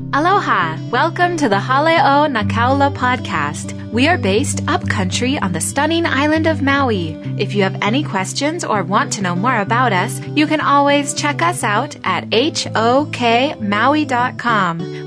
Aloha! 0.00 0.76
Welcome 0.90 1.36
to 1.36 1.48
the 1.48 1.56
Haleo 1.56 2.26
Nakaula 2.26 2.94
podcast. 2.94 3.72
We 3.92 4.08
are 4.08 4.16
based 4.16 4.64
upcountry 4.66 5.38
on 5.38 5.52
the 5.52 5.60
stunning 5.60 6.06
island 6.06 6.46
of 6.46 6.62
Maui. 6.62 7.10
If 7.38 7.54
you 7.54 7.62
have 7.62 7.78
any 7.82 8.02
questions 8.02 8.64
or 8.64 8.82
want 8.84 9.12
to 9.14 9.22
know 9.22 9.34
more 9.36 9.58
about 9.58 9.92
us, 9.92 10.18
you 10.28 10.46
can 10.46 10.60
always 10.62 11.12
check 11.14 11.42
us 11.42 11.62
out 11.62 11.96
at 12.04 12.30
hokmaui.com. 12.30 13.10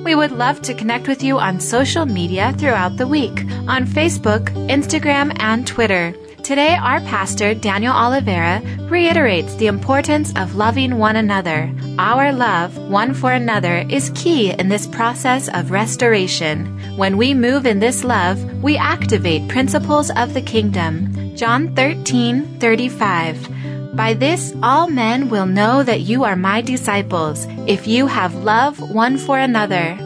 We 0.04 0.16
would 0.16 0.32
love 0.32 0.62
to 0.64 0.74
connect 0.74 1.08
with 1.08 1.24
you 1.24 1.40
on 1.40 1.60
social 1.60 2.06
media 2.06 2.54
throughout 2.54 2.98
the 2.98 3.08
week 3.08 3.40
on 3.68 3.88
Facebook, 3.88 4.50
Instagram, 4.68 5.36
and 5.40 5.66
Twitter. 5.66 6.14
Today, 6.46 6.76
our 6.76 7.00
pastor, 7.00 7.56
Daniel 7.56 7.92
Oliveira, 7.92 8.62
reiterates 8.88 9.56
the 9.56 9.66
importance 9.66 10.32
of 10.36 10.54
loving 10.54 11.00
one 11.00 11.16
another. 11.16 11.74
Our 11.98 12.32
love, 12.32 12.78
one 12.78 13.16
for 13.16 13.32
another, 13.32 13.84
is 13.90 14.12
key 14.14 14.52
in 14.52 14.70
this 14.70 14.86
process 14.86 15.50
of 15.50 15.72
restoration. 15.72 16.68
When 16.98 17.18
we 17.18 17.34
move 17.34 17.66
in 17.66 17.80
this 17.80 18.04
love, 18.04 18.38
we 18.62 18.78
activate 18.78 19.50
principles 19.50 20.12
of 20.12 20.36
the 20.36 20.42
kingdom. 20.44 21.36
John 21.36 21.74
13, 21.74 22.60
35. 22.60 23.96
By 23.96 24.14
this, 24.14 24.54
all 24.62 24.88
men 24.88 25.30
will 25.30 25.48
know 25.48 25.82
that 25.82 26.02
you 26.02 26.26
are 26.26 26.36
my 26.36 26.62
disciples, 26.62 27.48
if 27.66 27.88
you 27.88 28.06
have 28.06 28.36
love 28.36 28.80
one 28.94 29.18
for 29.18 29.40
another. 29.40 29.98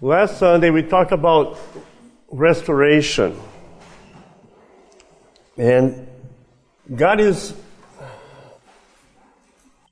Last 0.00 0.38
Sunday, 0.38 0.70
we 0.70 0.82
talked 0.82 1.12
about 1.12 1.58
restoration. 2.30 3.36
And 5.56 6.08
God 6.94 7.20
is 7.20 7.54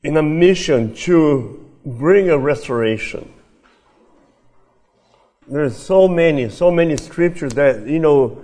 in 0.03 0.17
a 0.17 0.23
mission 0.23 0.95
to 0.95 1.71
bring 1.85 2.31
a 2.31 2.39
restoration. 2.39 3.33
There's 5.47 5.77
so 5.77 6.07
many, 6.09 6.49
so 6.49 6.71
many 6.71 6.97
scriptures 6.97 7.55
that, 7.55 7.87
you 7.87 7.99
know, 7.99 8.43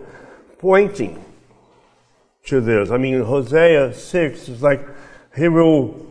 pointing 0.58 1.24
to 2.46 2.60
this. 2.60 2.90
I 2.90 2.96
mean, 2.96 3.22
Hosea 3.22 3.94
6 3.94 4.48
is 4.48 4.62
like, 4.62 4.86
he 5.36 5.48
will 5.48 6.06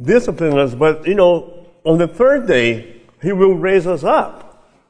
discipline 0.00 0.58
us, 0.58 0.74
but, 0.74 1.06
you 1.06 1.14
know, 1.14 1.66
on 1.84 1.98
the 1.98 2.08
third 2.08 2.46
day, 2.46 3.02
he 3.22 3.32
will 3.32 3.54
raise 3.54 3.86
us 3.86 4.04
up. 4.04 4.42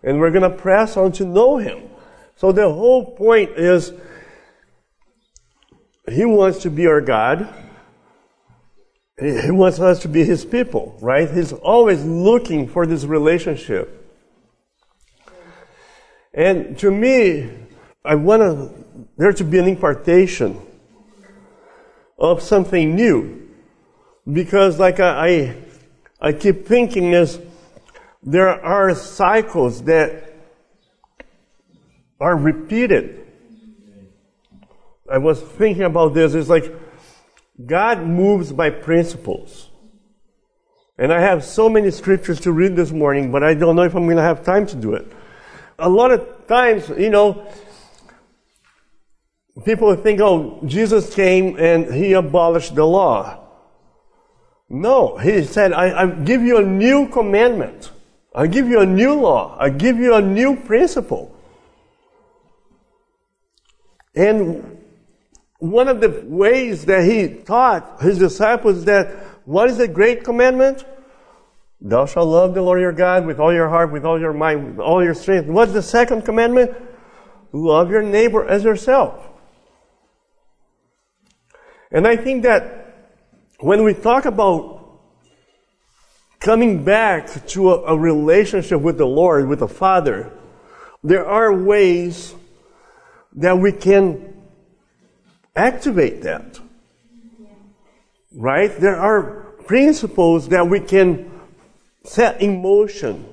And 0.02 0.20
we're 0.20 0.30
going 0.30 0.48
to 0.48 0.56
press 0.56 0.96
on 0.96 1.12
to 1.12 1.24
know 1.24 1.56
him. 1.56 1.88
So 2.36 2.52
the 2.52 2.68
whole 2.70 3.16
point 3.16 3.50
is, 3.50 3.92
he 6.08 6.24
wants 6.24 6.58
to 6.62 6.70
be 6.70 6.86
our 6.86 7.00
God. 7.00 7.52
He 9.18 9.50
wants 9.50 9.80
us 9.80 10.00
to 10.00 10.08
be 10.08 10.24
His 10.24 10.44
people, 10.44 10.96
right? 11.00 11.30
He's 11.30 11.52
always 11.52 12.04
looking 12.04 12.68
for 12.68 12.86
this 12.86 13.04
relationship. 13.04 13.92
And 16.34 16.78
to 16.80 16.90
me, 16.90 17.50
I 18.04 18.14
want 18.14 19.16
there 19.16 19.32
to 19.32 19.42
be 19.42 19.58
an 19.58 19.66
impartation 19.66 20.60
of 22.18 22.42
something 22.42 22.94
new. 22.94 23.48
Because 24.30 24.78
like 24.78 25.00
I, 25.00 25.28
I, 25.28 25.56
I 26.20 26.32
keep 26.32 26.66
thinking 26.66 27.12
is, 27.12 27.40
there 28.22 28.48
are 28.48 28.94
cycles 28.94 29.82
that 29.84 30.34
are 32.20 32.36
repeated 32.36 33.25
I 35.10 35.18
was 35.18 35.40
thinking 35.40 35.84
about 35.84 36.14
this. 36.14 36.34
It's 36.34 36.48
like 36.48 36.72
God 37.64 38.02
moves 38.02 38.52
by 38.52 38.70
principles. 38.70 39.70
And 40.98 41.12
I 41.12 41.20
have 41.20 41.44
so 41.44 41.68
many 41.68 41.90
scriptures 41.90 42.40
to 42.40 42.52
read 42.52 42.74
this 42.74 42.90
morning, 42.90 43.30
but 43.30 43.42
I 43.42 43.54
don't 43.54 43.76
know 43.76 43.82
if 43.82 43.94
I'm 43.94 44.04
going 44.04 44.16
to 44.16 44.22
have 44.22 44.44
time 44.44 44.66
to 44.66 44.76
do 44.76 44.94
it. 44.94 45.10
A 45.78 45.88
lot 45.88 46.10
of 46.10 46.46
times, 46.46 46.88
you 46.88 47.10
know, 47.10 47.46
people 49.64 49.94
think, 49.96 50.20
oh, 50.20 50.60
Jesus 50.64 51.14
came 51.14 51.58
and 51.58 51.92
he 51.92 52.14
abolished 52.14 52.74
the 52.74 52.86
law. 52.86 53.42
No, 54.68 55.16
he 55.18 55.44
said, 55.44 55.72
I, 55.72 56.02
I 56.02 56.06
give 56.06 56.42
you 56.42 56.58
a 56.58 56.62
new 56.62 57.08
commandment. 57.08 57.90
I 58.34 58.46
give 58.46 58.68
you 58.68 58.80
a 58.80 58.86
new 58.86 59.14
law. 59.14 59.56
I 59.58 59.70
give 59.70 59.98
you 59.98 60.14
a 60.14 60.20
new 60.20 60.56
principle. 60.56 61.34
And 64.14 64.75
one 65.58 65.88
of 65.88 66.00
the 66.00 66.22
ways 66.26 66.84
that 66.84 67.04
he 67.04 67.28
taught 67.28 68.02
his 68.02 68.18
disciples 68.18 68.84
that 68.84 69.08
what 69.44 69.70
is 69.70 69.78
the 69.78 69.88
great 69.88 70.24
commandment? 70.24 70.84
Thou 71.80 72.06
shalt 72.06 72.28
love 72.28 72.54
the 72.54 72.62
Lord 72.62 72.80
your 72.80 72.92
God 72.92 73.26
with 73.26 73.38
all 73.38 73.52
your 73.52 73.68
heart, 73.68 73.92
with 73.92 74.04
all 74.04 74.20
your 74.20 74.32
mind, 74.32 74.66
with 74.66 74.78
all 74.80 75.02
your 75.02 75.14
strength. 75.14 75.46
What's 75.46 75.72
the 75.72 75.82
second 75.82 76.24
commandment? 76.24 76.72
Love 77.52 77.90
your 77.90 78.02
neighbor 78.02 78.46
as 78.46 78.64
yourself. 78.64 79.26
And 81.90 82.06
I 82.06 82.16
think 82.16 82.42
that 82.42 83.10
when 83.60 83.84
we 83.84 83.94
talk 83.94 84.24
about 84.24 85.00
coming 86.40 86.84
back 86.84 87.46
to 87.48 87.70
a, 87.70 87.94
a 87.94 87.98
relationship 87.98 88.80
with 88.80 88.98
the 88.98 89.06
Lord, 89.06 89.48
with 89.48 89.60
the 89.60 89.68
Father, 89.68 90.32
there 91.02 91.26
are 91.26 91.52
ways 91.52 92.34
that 93.34 93.58
we 93.58 93.72
can 93.72 94.35
activate 95.56 96.22
that. 96.22 96.60
Right? 98.32 98.70
There 98.78 98.96
are 98.96 99.46
principles 99.66 100.48
that 100.48 100.68
we 100.68 100.80
can 100.80 101.30
set 102.04 102.40
in 102.40 102.62
motion 102.62 103.26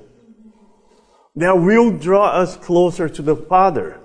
that 1.36 1.52
will 1.52 1.90
draw 1.96 2.28
us 2.28 2.56
closer 2.56 3.08
to 3.08 3.22
the 3.22 3.36
Father. 3.36 4.00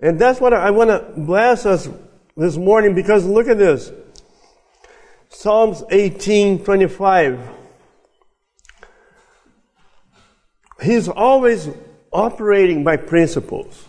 And 0.00 0.18
that's 0.18 0.40
what 0.40 0.52
I 0.52 0.70
want 0.70 0.90
to 0.90 1.20
bless 1.20 1.66
us 1.66 1.88
this 2.36 2.56
morning 2.56 2.94
because 2.94 3.24
look 3.26 3.48
at 3.48 3.58
this. 3.58 3.90
Psalms 5.28 5.82
18, 5.90 6.64
25. 6.64 7.40
He's 10.82 11.08
always 11.08 11.68
operating 12.12 12.84
by 12.84 12.96
principles. 12.96 13.87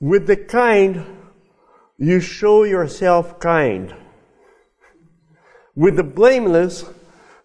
With 0.00 0.26
the 0.26 0.36
kind, 0.36 1.04
you 1.98 2.20
show 2.20 2.64
yourself 2.64 3.40
kind. 3.40 3.94
With 5.74 5.96
the 5.96 6.04
blameless, 6.04 6.84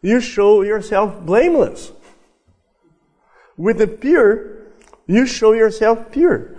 you 0.01 0.19
show 0.19 0.61
yourself 0.61 1.25
blameless. 1.25 1.91
With 3.57 3.78
the 3.78 3.88
pure, 3.88 4.67
you 5.07 5.25
show 5.25 5.53
yourself 5.53 6.11
pure. 6.11 6.57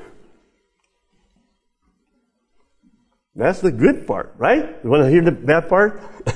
That's 3.34 3.60
the 3.60 3.72
good 3.72 4.06
part, 4.06 4.34
right? 4.36 4.76
You 4.84 4.90
want 4.90 5.04
to 5.04 5.10
hear 5.10 5.22
the 5.22 5.32
bad 5.32 5.68
part? 5.68 6.00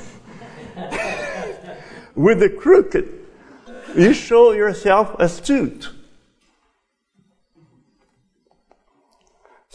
With 2.15 2.41
the 2.41 2.49
crooked, 2.49 3.13
you 3.95 4.15
show 4.15 4.53
yourself 4.53 5.15
astute. 5.19 5.91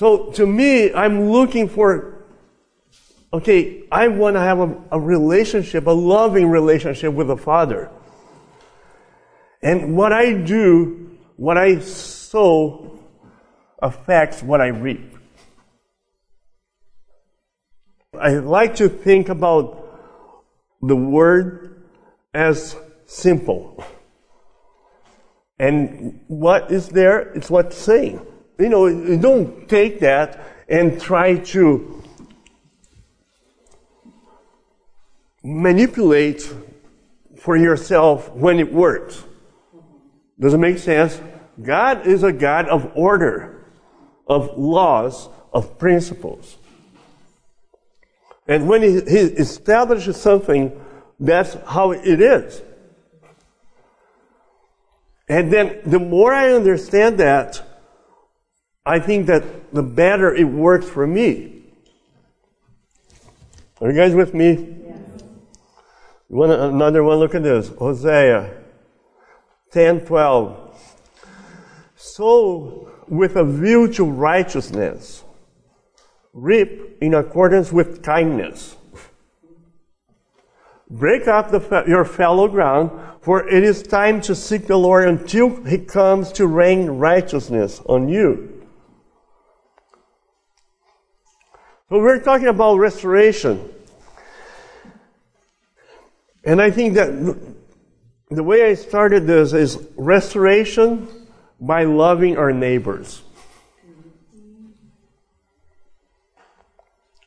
So 0.02 0.32
to 0.32 0.48
me, 0.48 0.92
I'm 0.92 1.30
looking 1.30 1.70
for, 1.70 2.26
okay, 3.32 3.84
I 3.92 4.08
want 4.08 4.36
to 4.36 4.40
have 4.40 4.58
a, 4.58 4.76
a 4.94 5.00
relationship, 5.00 5.86
a 5.86 5.92
loving 5.92 6.50
relationship 6.50 7.14
with 7.14 7.28
the 7.28 7.38
Father. 7.38 7.92
And 9.62 9.96
what 9.96 10.12
I 10.12 10.34
do, 10.34 11.20
what 11.36 11.56
I 11.56 11.82
sow, 11.82 13.00
affects 13.78 14.42
what 14.42 14.60
I 14.60 14.70
reap. 14.70 15.16
I 18.20 18.38
like 18.38 18.78
to 18.78 18.90
think 18.90 19.30
about 19.30 19.88
the 20.82 20.96
word 20.96 21.84
as 22.34 22.76
simple. 23.06 23.84
And 25.60 26.22
what 26.28 26.72
is 26.72 26.90
there? 26.90 27.20
It's 27.34 27.52
what's 27.52 27.78
saying. 27.78 28.26
You 28.62 28.70
know, 28.70 29.18
don't 29.18 29.68
take 29.68 30.02
that 30.02 30.40
and 30.70 31.02
try 31.02 31.38
to 31.38 32.04
manipulate 35.44 36.48
for 37.40 37.58
yourself 37.58 38.32
when 38.34 38.60
it 38.60 38.72
works. 38.72 39.24
Does 40.40 40.54
it 40.54 40.60
make 40.60 40.78
sense? 40.78 41.20
God 41.60 42.06
is 42.06 42.22
a 42.22 42.32
God 42.32 42.68
of 42.68 42.92
order, 42.96 43.66
of 44.28 44.56
laws, 44.60 45.28
of 45.52 45.80
principles. 45.80 46.58
And 48.48 48.70
when 48.70 48.84
he, 48.84 48.94
he 48.94 49.22
establishes 49.42 50.22
something, 50.22 50.80
that's 51.20 51.56
how 51.66 51.94
it 51.94 52.22
is. 52.22 52.62
And 55.28 55.52
then 55.52 55.80
the 55.84 56.00
more 56.00 56.32
I 56.32 56.54
understand 56.54 57.18
that, 57.18 57.64
I 58.86 59.00
think 59.00 59.28
that 59.28 59.74
the 59.74 59.84
better 59.84 60.34
it 60.34 60.46
works 60.46 60.90
for 60.90 61.06
me. 61.06 61.64
Are 63.80 63.92
you 63.92 63.96
guys 63.96 64.16
with 64.16 64.34
me? 64.34 64.76
One, 66.28 66.52
another 66.52 67.04
one, 67.04 67.18
look 67.18 67.36
at 67.36 67.44
this. 67.44 67.70
Hosea 67.70 68.62
10 69.72 70.06
12. 70.06 70.68
Sow 71.96 72.90
with 73.08 73.36
a 73.36 73.44
view 73.44 73.88
to 73.94 74.04
righteousness, 74.04 75.24
reap 76.34 76.98
in 77.02 77.14
accordance 77.14 77.72
with 77.72 78.02
kindness. 78.02 78.78
Break 80.90 81.28
up 81.28 81.52
the, 81.52 81.84
your 81.88 82.06
fallow 82.06 82.48
ground, 82.48 82.92
for 83.22 83.48
it 83.48 83.64
is 83.64 83.84
time 83.84 84.22
to 84.22 84.36
seek 84.36 84.68
the 84.68 84.78
Lord 84.78 85.08
until 85.08 85.64
He 85.66 85.78
comes 85.78 86.32
to 86.34 86.48
rain 86.48 86.88
righteousness 86.88 87.82
on 87.86 88.10
you. 88.10 88.61
So 91.92 92.00
we're 92.00 92.20
talking 92.20 92.48
about 92.48 92.76
restoration. 92.76 93.70
And 96.46 96.62
I 96.62 96.72
think 96.72 96.94
that 96.94 97.10
the 98.30 98.44
way 98.44 98.64
I 98.64 98.76
started 98.76 99.28
this 99.28 99.52
is 99.52 99.78
restoration 99.98 101.10
by 101.60 101.84
loving 101.84 102.38
our 102.38 102.54
neighbors. 102.54 103.24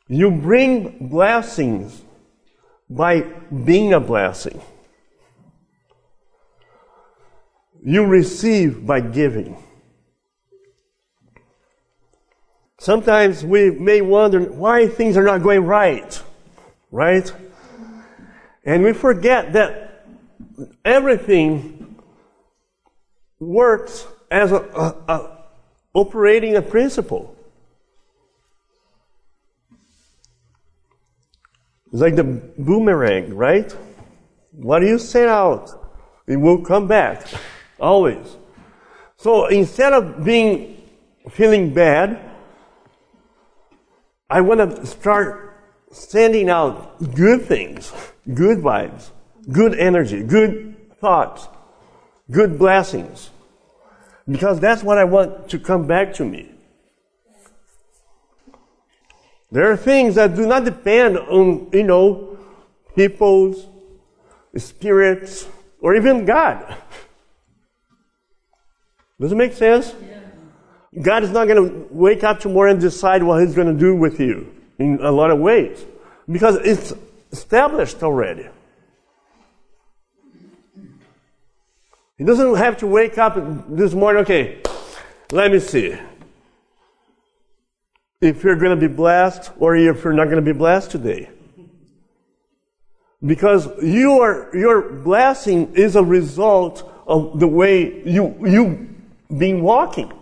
You 0.09 0.31
bring 0.31 1.09
blessings 1.09 2.01
by 2.89 3.21
being 3.67 3.93
a 3.93 4.01
blessing. 4.01 4.63
You 7.85 8.07
receive 8.07 8.87
by 8.87 9.01
giving. 9.01 9.63
Sometimes 12.85 13.43
we 13.43 13.71
may 13.71 14.03
wonder 14.03 14.41
why 14.41 14.89
things 14.89 15.17
are 15.17 15.23
not 15.23 15.43
going 15.43 15.65
right, 15.65 16.23
right? 16.91 17.33
And 18.63 18.83
we 18.83 18.93
forget 18.93 19.55
that 19.55 20.05
everything 20.85 21.97
works 23.41 24.07
as 24.31 24.53
a, 24.53 24.57
a, 24.57 25.13
a 25.15 25.45
operating 25.95 26.57
a 26.57 26.61
principle. 26.61 27.35
It's 31.91 32.03
like 32.03 32.17
the 32.17 32.25
boomerang, 32.59 33.35
right? 33.35 33.75
What 34.51 34.83
you 34.83 34.99
set 34.99 35.29
out, 35.29 35.71
it 36.27 36.37
will 36.37 36.63
come 36.63 36.87
back. 36.87 37.29
Always. 37.81 38.37
So 39.17 39.47
instead 39.47 39.95
of 39.95 40.23
being 40.23 40.83
feeling 41.31 41.73
bad, 41.73 42.33
I 44.35 44.41
want 44.41 44.59
to 44.59 44.85
start 44.85 45.63
sending 45.93 46.51
out 46.51 46.99
good 47.15 47.43
things, 47.47 47.93
good 48.35 48.59
vibes, 48.59 49.11
good 49.53 49.79
energy, 49.79 50.25
good 50.25 50.91
thoughts, 50.99 51.47
good 52.33 52.59
blessings. 52.59 53.31
Because 54.29 54.59
that's 54.59 54.83
what 54.83 54.99
I 54.99 55.05
want 55.05 55.49
to 55.51 55.59
come 55.61 55.87
back 55.87 56.15
to 56.15 56.25
me. 56.25 56.51
There 59.53 59.71
are 59.71 59.77
things 59.77 60.17
that 60.17 60.35
do 60.35 60.49
not 60.49 60.65
depend 60.65 61.17
on, 61.17 61.69
you 61.73 61.85
know, 61.85 62.37
people's 62.97 63.69
spirits 64.57 65.47
or 65.81 65.95
even 65.95 66.25
God. 66.25 66.77
Does 69.21 69.31
it 69.31 69.37
make 69.37 69.53
sense? 69.53 69.95
Yeah. 70.05 70.24
God 71.03 71.25
is 71.25 71.31
not 71.31 71.49
going 71.49 71.69
to 71.69 71.87
wake 71.91 72.23
up 72.23 72.41
tomorrow 72.41 72.71
and 72.71 72.81
decide 72.81 73.23
what 73.23 73.41
He's 73.41 73.55
going 73.55 73.73
to 73.73 73.79
do 73.79 73.95
with 73.97 74.21
you 74.21 74.55
in 74.79 74.99
a 75.01 75.11
lot 75.11 75.31
of 75.31 75.39
ways 75.39 75.85
because 76.31 76.57
it's 76.57 76.93
established 77.33 78.03
already. 78.03 78.47
He 82.17 82.25
doesn't 82.25 82.55
have 82.57 82.79
to 82.79 82.87
wake 82.87 83.19
up 83.19 83.37
this 83.69 83.93
morning, 83.93 84.23
okay, 84.23 84.63
let 85.33 85.51
me 85.51 85.59
see 85.59 85.97
if 88.21 88.45
you're 88.45 88.57
going 88.57 88.79
to 88.79 88.89
be 88.89 88.93
blessed 88.93 89.51
or 89.59 89.75
if 89.77 90.05
you're 90.05 90.13
not 90.13 90.27
going 90.27 90.37
to 90.37 90.43
be 90.43 90.57
blessed 90.57 90.93
today. 90.93 91.29
Because 93.25 93.67
your, 93.83 94.55
your 94.57 94.91
blessing 94.91 95.75
is 95.75 95.97
a 95.97 96.05
result 96.05 96.89
of 97.07 97.41
the 97.41 97.49
way 97.49 98.03
you, 98.09 98.37
you 98.47 98.89
been 99.37 99.63
walking. 99.63 100.13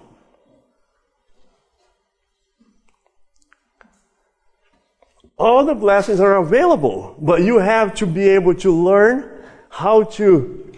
All 5.42 5.64
the 5.64 5.74
blessings 5.74 6.20
are 6.20 6.36
available, 6.36 7.16
but 7.20 7.42
you 7.42 7.58
have 7.58 7.96
to 7.96 8.06
be 8.06 8.28
able 8.28 8.54
to 8.54 8.70
learn 8.70 9.28
how 9.70 10.04
to 10.04 10.72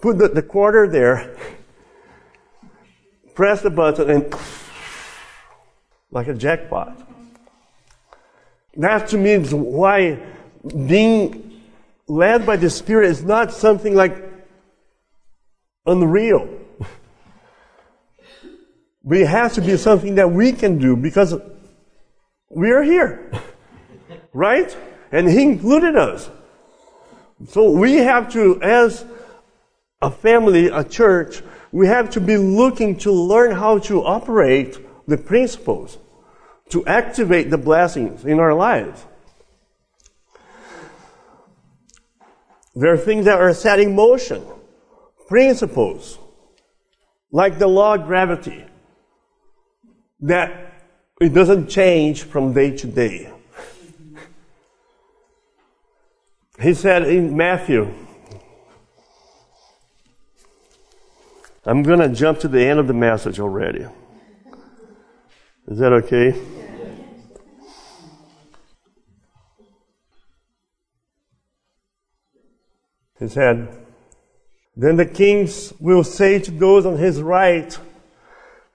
put 0.00 0.16
the, 0.16 0.28
the 0.28 0.40
quarter 0.40 0.88
there 0.88 1.36
press 3.34 3.60
the 3.60 3.68
button 3.68 4.08
and 4.08 4.34
like 6.10 6.26
a 6.28 6.32
jackpot. 6.32 6.98
That 8.78 9.08
to 9.08 9.18
me 9.18 9.32
is 9.32 9.52
why 9.52 10.22
being 10.86 11.60
led 12.08 12.46
by 12.46 12.56
the 12.56 12.70
Spirit 12.70 13.10
is 13.10 13.22
not 13.22 13.52
something 13.52 13.94
like 13.94 14.16
unreal. 15.84 16.48
But 19.04 19.18
it 19.18 19.26
has 19.26 19.54
to 19.56 19.60
be 19.60 19.76
something 19.76 20.14
that 20.14 20.30
we 20.30 20.52
can 20.52 20.78
do 20.78 20.96
because 20.96 21.34
we 22.50 22.70
are 22.70 22.82
here. 22.82 23.32
right? 24.32 24.76
And 25.10 25.28
He 25.28 25.42
included 25.42 25.96
us. 25.96 26.28
So 27.48 27.70
we 27.70 27.94
have 27.96 28.30
to, 28.32 28.60
as 28.62 29.04
a 30.02 30.10
family, 30.10 30.66
a 30.66 30.84
church, 30.84 31.42
we 31.72 31.86
have 31.86 32.10
to 32.10 32.20
be 32.20 32.36
looking 32.36 32.98
to 32.98 33.12
learn 33.12 33.52
how 33.52 33.78
to 33.78 34.04
operate 34.04 34.78
the 35.06 35.16
principles 35.16 35.98
to 36.70 36.86
activate 36.86 37.50
the 37.50 37.58
blessings 37.58 38.24
in 38.24 38.38
our 38.40 38.54
lives. 38.54 39.04
There 42.74 42.92
are 42.92 42.96
things 42.96 43.24
that 43.24 43.40
are 43.40 43.52
set 43.52 43.80
in 43.80 43.94
motion, 43.94 44.44
principles, 45.28 46.18
like 47.32 47.58
the 47.58 47.66
law 47.66 47.94
of 47.94 48.06
gravity, 48.06 48.64
that 50.20 50.69
it 51.20 51.34
doesn't 51.34 51.68
change 51.68 52.22
from 52.22 52.54
day 52.54 52.74
to 52.74 52.86
day. 52.86 53.30
He 56.58 56.72
said 56.72 57.02
in 57.02 57.36
Matthew 57.36 57.92
I'm 61.66 61.82
going 61.82 62.00
to 62.00 62.08
jump 62.08 62.38
to 62.40 62.48
the 62.48 62.64
end 62.64 62.80
of 62.80 62.86
the 62.86 62.94
message 62.94 63.38
already. 63.38 63.86
Is 65.68 65.78
that 65.78 65.92
okay? 65.92 66.32
He 73.18 73.28
said, 73.28 73.68
Then 74.74 74.96
the 74.96 75.04
kings 75.04 75.74
will 75.78 76.02
say 76.02 76.38
to 76.38 76.50
those 76.50 76.86
on 76.86 76.96
his 76.96 77.20
right, 77.20 77.78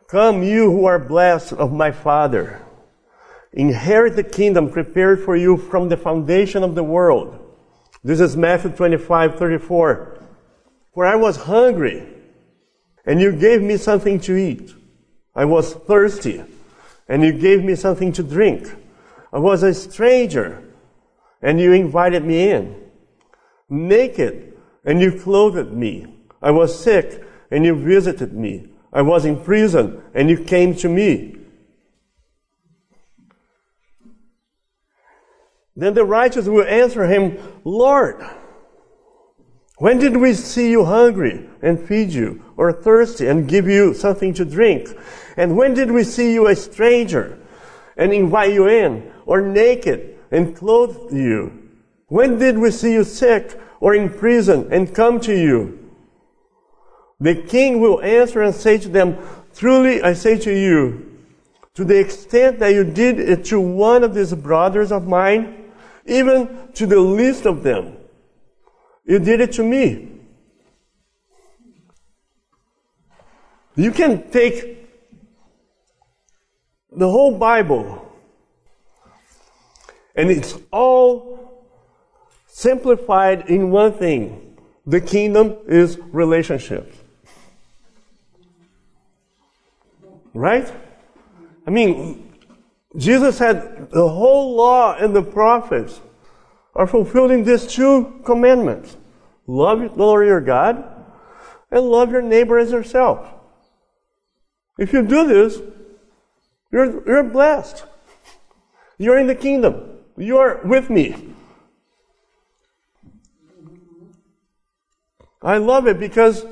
Come, 0.07 0.43
you 0.43 0.71
who 0.71 0.85
are 0.85 1.00
blessed 1.00 1.53
of 1.53 1.74
my 1.74 1.91
Father. 1.91 2.62
Inherit 3.53 4.15
the 4.15 4.24
kingdom 4.24 4.69
prepared 4.69 5.24
for 5.24 5.35
you 5.35 5.57
from 5.57 5.89
the 5.89 5.97
foundation 5.97 6.63
of 6.63 6.75
the 6.75 6.83
world. 6.83 7.39
This 8.03 8.19
is 8.19 8.38
Matthew 8.38 8.71
25, 8.71 9.39
34. 9.39 10.24
For 10.93 11.05
I 11.05 11.15
was 11.15 11.38
hungry 11.38 12.15
and 13.05 13.21
you 13.21 13.31
gave 13.31 13.62
me 13.62 13.77
something 13.77 14.19
to 14.21 14.35
eat. 14.35 14.74
I 15.35 15.45
was 15.45 15.74
thirsty, 15.74 16.43
and 17.07 17.24
you 17.24 17.33
gave 17.33 17.63
me 17.63 17.75
something 17.75 18.12
to 18.13 18.24
drink. 18.24 18.74
I 19.31 19.39
was 19.39 19.63
a 19.63 19.74
stranger, 19.74 20.63
and 21.41 21.59
you 21.59 21.74
invited 21.74 22.24
me 22.24 22.50
in. 22.50 22.75
Naked, 23.69 24.57
and 24.83 25.01
you 25.01 25.19
clothed 25.19 25.71
me. 25.71 26.07
I 26.41 26.51
was 26.51 26.77
sick, 26.77 27.24
and 27.51 27.65
you 27.65 27.75
visited 27.75 28.33
me. 28.33 28.69
I 28.95 29.01
was 29.01 29.25
in 29.25 29.41
prison, 29.41 30.01
and 30.13 30.29
you 30.29 30.37
came 30.37 30.73
to 30.75 30.87
me. 30.87 31.35
Then 35.75 35.93
the 35.93 36.05
righteous 36.05 36.47
will 36.47 36.63
answer 36.63 37.05
him, 37.05 37.37
Lord, 37.65 38.25
when 39.79 39.97
did 39.99 40.15
we 40.15 40.33
see 40.33 40.71
you 40.71 40.85
hungry 40.85 41.49
and 41.61 41.77
feed 41.77 42.11
you, 42.11 42.41
or 42.55 42.71
thirsty 42.71 43.27
and 43.27 43.49
give 43.49 43.67
you 43.67 43.93
something 43.93 44.33
to 44.35 44.45
drink? 44.45 44.87
And 45.35 45.57
when 45.57 45.73
did 45.73 45.91
we 45.91 46.05
see 46.05 46.31
you 46.31 46.47
a 46.47 46.55
stranger 46.55 47.37
and 47.97 48.13
invite 48.13 48.53
you 48.53 48.69
in, 48.69 49.11
or 49.25 49.41
naked 49.41 50.17
and 50.31 50.55
clothe 50.55 51.11
you? 51.11 51.51
When 52.07 52.39
did 52.39 52.57
we 52.57 52.71
see 52.71 52.93
you 52.93 53.03
sick 53.03 53.59
or 53.81 53.93
in 53.93 54.09
prison 54.09 54.71
and 54.71 54.95
come 54.95 55.19
to 55.19 55.37
you? 55.37 55.84
The 57.19 57.36
king 57.36 57.79
will 57.79 58.01
answer 58.01 58.41
and 58.41 58.53
say 58.53 58.77
to 58.77 58.89
them, 58.89 59.17
Truly 59.55 60.01
I 60.01 60.13
say 60.13 60.38
to 60.39 60.51
you, 60.51 61.19
to 61.75 61.84
the 61.84 61.98
extent 62.00 62.60
that 62.60 62.74
you 62.74 62.84
did 62.84 63.19
it 63.19 63.45
to 63.45 63.60
one 63.60 64.03
of 64.03 64.13
these 64.13 64.34
brothers 64.34 64.91
of 64.91 65.07
mine, 65.07 65.72
even 66.05 66.69
to 66.74 66.86
the 66.86 67.00
least 67.00 67.45
of 67.45 67.63
them. 67.63 67.98
You 69.05 69.19
did 69.19 69.39
it 69.39 69.53
to 69.53 69.63
me. 69.63 70.12
You 73.75 73.91
can 73.91 74.29
take 74.31 74.89
the 76.91 77.10
whole 77.10 77.38
Bible 77.38 78.01
and 80.15 80.31
it's 80.31 80.57
all 80.72 81.65
simplified 82.48 83.50
in 83.50 83.69
one 83.69 83.93
thing. 83.93 84.57
The 84.86 85.01
kingdom 85.01 85.57
is 85.67 86.00
relationships. 86.12 86.95
Right? 90.35 90.69
I 91.65 91.69
mean, 91.69 92.33
Jesus 92.97 93.37
said 93.37 93.89
the 93.89 94.07
whole 94.07 94.53
law 94.53 94.93
and 94.93 95.15
the 95.15 95.23
prophets 95.23 96.01
are 96.75 96.85
fulfilling 96.85 97.45
these 97.45 97.65
two 97.65 98.21
commandments. 98.25 98.97
Love 99.47 99.79
the 99.79 99.95
Lord 99.95 100.27
your 100.27 100.41
God 100.41 100.83
and 101.71 101.85
love 101.85 102.11
your 102.11 102.21
neighbor 102.21 102.59
as 102.59 102.71
yourself. 102.71 103.25
If 104.77 104.91
you 104.91 105.03
do 105.03 105.25
this, 105.25 105.61
you're, 106.69 107.07
you're 107.07 107.23
blessed. 107.23 107.85
You're 108.97 109.17
in 109.17 109.27
the 109.27 109.35
kingdom. 109.35 109.99
You're 110.17 110.59
with 110.65 110.89
me. 110.89 111.33
I 115.41 115.57
love 115.59 115.87
it 115.87 115.97
because 115.97 116.45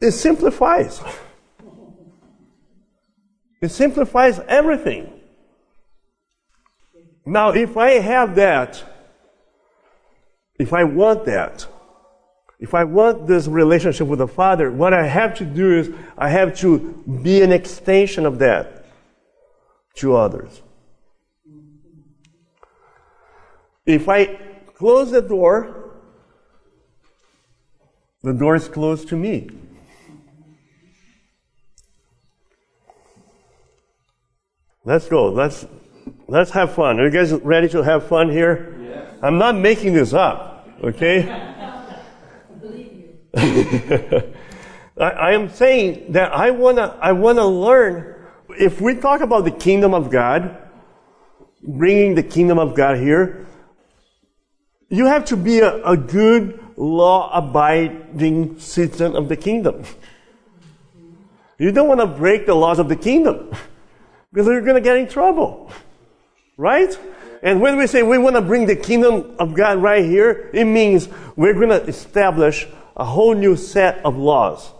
it 0.00 0.12
simplifies. 0.12 1.02
It 3.60 3.70
simplifies 3.70 4.38
everything. 4.46 5.12
Now, 7.26 7.50
if 7.50 7.76
I 7.76 7.90
have 7.90 8.36
that, 8.36 8.82
if 10.58 10.72
I 10.72 10.84
want 10.84 11.24
that, 11.26 11.66
if 12.58 12.74
I 12.74 12.84
want 12.84 13.26
this 13.26 13.46
relationship 13.46 14.06
with 14.06 14.18
the 14.18 14.28
Father, 14.28 14.70
what 14.70 14.92
I 14.92 15.06
have 15.06 15.34
to 15.36 15.44
do 15.44 15.78
is 15.78 15.90
I 16.16 16.30
have 16.30 16.56
to 16.58 17.04
be 17.22 17.42
an 17.42 17.52
extension 17.52 18.26
of 18.26 18.38
that 18.38 18.86
to 19.96 20.16
others. 20.16 20.62
If 23.86 24.08
I 24.08 24.38
close 24.74 25.10
the 25.10 25.22
door, 25.22 25.94
the 28.22 28.32
door 28.32 28.56
is 28.56 28.68
closed 28.68 29.08
to 29.08 29.16
me. 29.16 29.50
Let's 34.88 35.06
go. 35.06 35.28
Let's 35.28 35.66
let's 36.28 36.50
have 36.52 36.72
fun. 36.72 36.98
Are 36.98 37.04
you 37.04 37.10
guys 37.10 37.34
ready 37.34 37.68
to 37.76 37.82
have 37.82 38.08
fun 38.08 38.30
here? 38.30 38.74
Yes. 38.80 39.18
I'm 39.22 39.36
not 39.36 39.54
making 39.54 39.92
this 39.92 40.14
up, 40.14 40.66
okay? 40.82 41.28
I, 44.96 45.10
I 45.10 45.32
am 45.32 45.50
saying 45.50 46.12
that 46.12 46.32
I 46.32 46.52
wanna 46.52 46.96
I 47.02 47.12
wanna 47.12 47.44
learn. 47.44 48.14
If 48.58 48.80
we 48.80 48.94
talk 48.94 49.20
about 49.20 49.44
the 49.44 49.50
kingdom 49.50 49.92
of 49.92 50.08
God, 50.08 50.56
bringing 51.62 52.14
the 52.14 52.22
kingdom 52.22 52.58
of 52.58 52.74
God 52.74 52.96
here, 52.96 53.46
you 54.88 55.04
have 55.04 55.26
to 55.26 55.36
be 55.36 55.58
a, 55.58 55.84
a 55.84 55.98
good 55.98 56.64
law 56.78 57.30
abiding 57.36 58.58
citizen 58.58 59.16
of 59.16 59.28
the 59.28 59.36
kingdom. 59.36 59.84
You 61.58 61.72
don't 61.72 61.88
want 61.88 62.00
to 62.00 62.06
break 62.06 62.46
the 62.46 62.54
laws 62.54 62.78
of 62.78 62.88
the 62.88 62.96
kingdom 62.96 63.52
because 64.32 64.46
you're 64.46 64.60
going 64.60 64.74
to 64.74 64.80
get 64.80 64.96
in 64.96 65.08
trouble. 65.08 65.72
Right? 66.56 66.98
And 67.42 67.60
when 67.60 67.76
we 67.76 67.86
say 67.86 68.02
we 68.02 68.18
want 68.18 68.36
to 68.36 68.42
bring 68.42 68.66
the 68.66 68.76
kingdom 68.76 69.36
of 69.38 69.54
God 69.54 69.78
right 69.78 70.04
here, 70.04 70.50
it 70.52 70.64
means 70.64 71.08
we're 71.36 71.54
going 71.54 71.68
to 71.68 71.82
establish 71.84 72.66
a 72.96 73.04
whole 73.04 73.34
new 73.34 73.56
set 73.56 74.04
of 74.04 74.16
laws. 74.16 74.72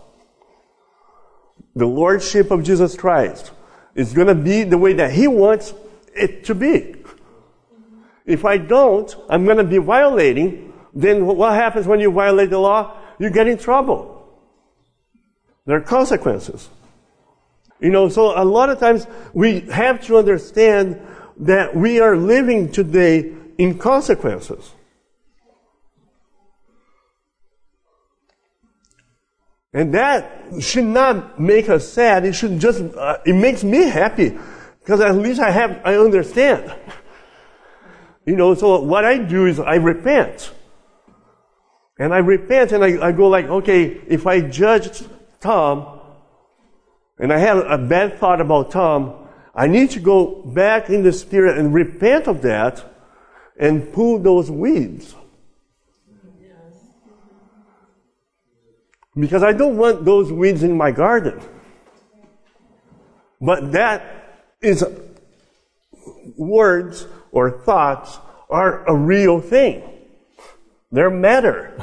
The 1.75 1.85
lordship 1.85 2.51
of 2.51 2.63
Jesus 2.63 2.97
Christ 2.97 3.51
is 3.95 4.13
going 4.13 4.27
to 4.27 4.35
be 4.35 4.63
the 4.63 4.77
way 4.77 4.93
that 4.93 5.11
He 5.11 5.27
wants 5.27 5.73
it 6.13 6.43
to 6.45 6.55
be. 6.55 6.95
If 8.25 8.45
I 8.45 8.57
don't, 8.57 9.15
I'm 9.29 9.45
going 9.45 9.57
to 9.57 9.63
be 9.63 9.77
violating. 9.77 10.73
Then 10.93 11.25
what 11.25 11.53
happens 11.53 11.87
when 11.87 11.99
you 11.99 12.11
violate 12.11 12.49
the 12.49 12.59
law? 12.59 12.97
You 13.17 13.29
get 13.29 13.47
in 13.47 13.57
trouble. 13.57 14.27
There 15.65 15.77
are 15.77 15.81
consequences. 15.81 16.69
You 17.79 17.89
know, 17.89 18.09
so 18.09 18.41
a 18.41 18.43
lot 18.43 18.69
of 18.69 18.79
times 18.79 19.07
we 19.33 19.61
have 19.71 20.05
to 20.07 20.17
understand 20.17 20.99
that 21.37 21.75
we 21.75 21.99
are 21.99 22.17
living 22.17 22.71
today 22.71 23.33
in 23.57 23.77
consequences. 23.77 24.71
And 29.73 29.93
that 29.93 30.61
should 30.61 30.85
not 30.85 31.39
make 31.39 31.69
us 31.69 31.87
sad. 31.87 32.25
It 32.25 32.33
should 32.33 32.59
just, 32.59 32.81
uh, 32.81 33.17
it 33.25 33.33
makes 33.33 33.63
me 33.63 33.83
happy 33.83 34.37
because 34.79 34.99
at 34.99 35.15
least 35.15 35.39
I 35.39 35.51
have, 35.51 35.79
I 35.85 35.95
understand. 35.95 36.73
You 38.25 38.35
know, 38.35 38.55
so 38.55 38.81
what 38.81 39.05
I 39.05 39.17
do 39.17 39.45
is 39.45 39.59
I 39.59 39.75
repent. 39.75 40.51
And 41.97 42.13
I 42.13 42.17
repent 42.17 42.71
and 42.71 42.83
I, 42.83 43.07
I 43.07 43.11
go 43.11 43.27
like, 43.27 43.45
okay, 43.45 43.85
if 44.07 44.25
I 44.25 44.41
judged 44.41 45.07
Tom, 45.39 45.98
and 47.19 47.33
I 47.33 47.37
had 47.37 47.57
a 47.57 47.77
bad 47.77 48.17
thought 48.17 48.39
about 48.39 48.71
Tom, 48.71 49.27
I 49.53 49.67
need 49.67 49.91
to 49.91 49.99
go 49.99 50.41
back 50.43 50.89
in 50.89 51.03
the 51.03 51.11
spirit 51.11 51.57
and 51.57 51.73
repent 51.73 52.27
of 52.27 52.41
that 52.43 52.83
and 53.59 53.91
pull 53.91 54.19
those 54.19 54.49
weeds. 54.49 55.15
Because 59.15 59.43
I 59.43 59.51
don't 59.51 59.75
want 59.75 60.05
those 60.05 60.31
weeds 60.31 60.63
in 60.63 60.77
my 60.77 60.91
garden. 60.91 61.41
But 63.41 63.73
that 63.73 64.45
is 64.61 64.83
words 66.37 67.05
or 67.31 67.59
thoughts 67.63 68.17
are 68.49 68.85
a 68.87 68.95
real 68.95 69.41
thing. 69.41 69.83
They're 70.91 71.09
matter. 71.09 71.81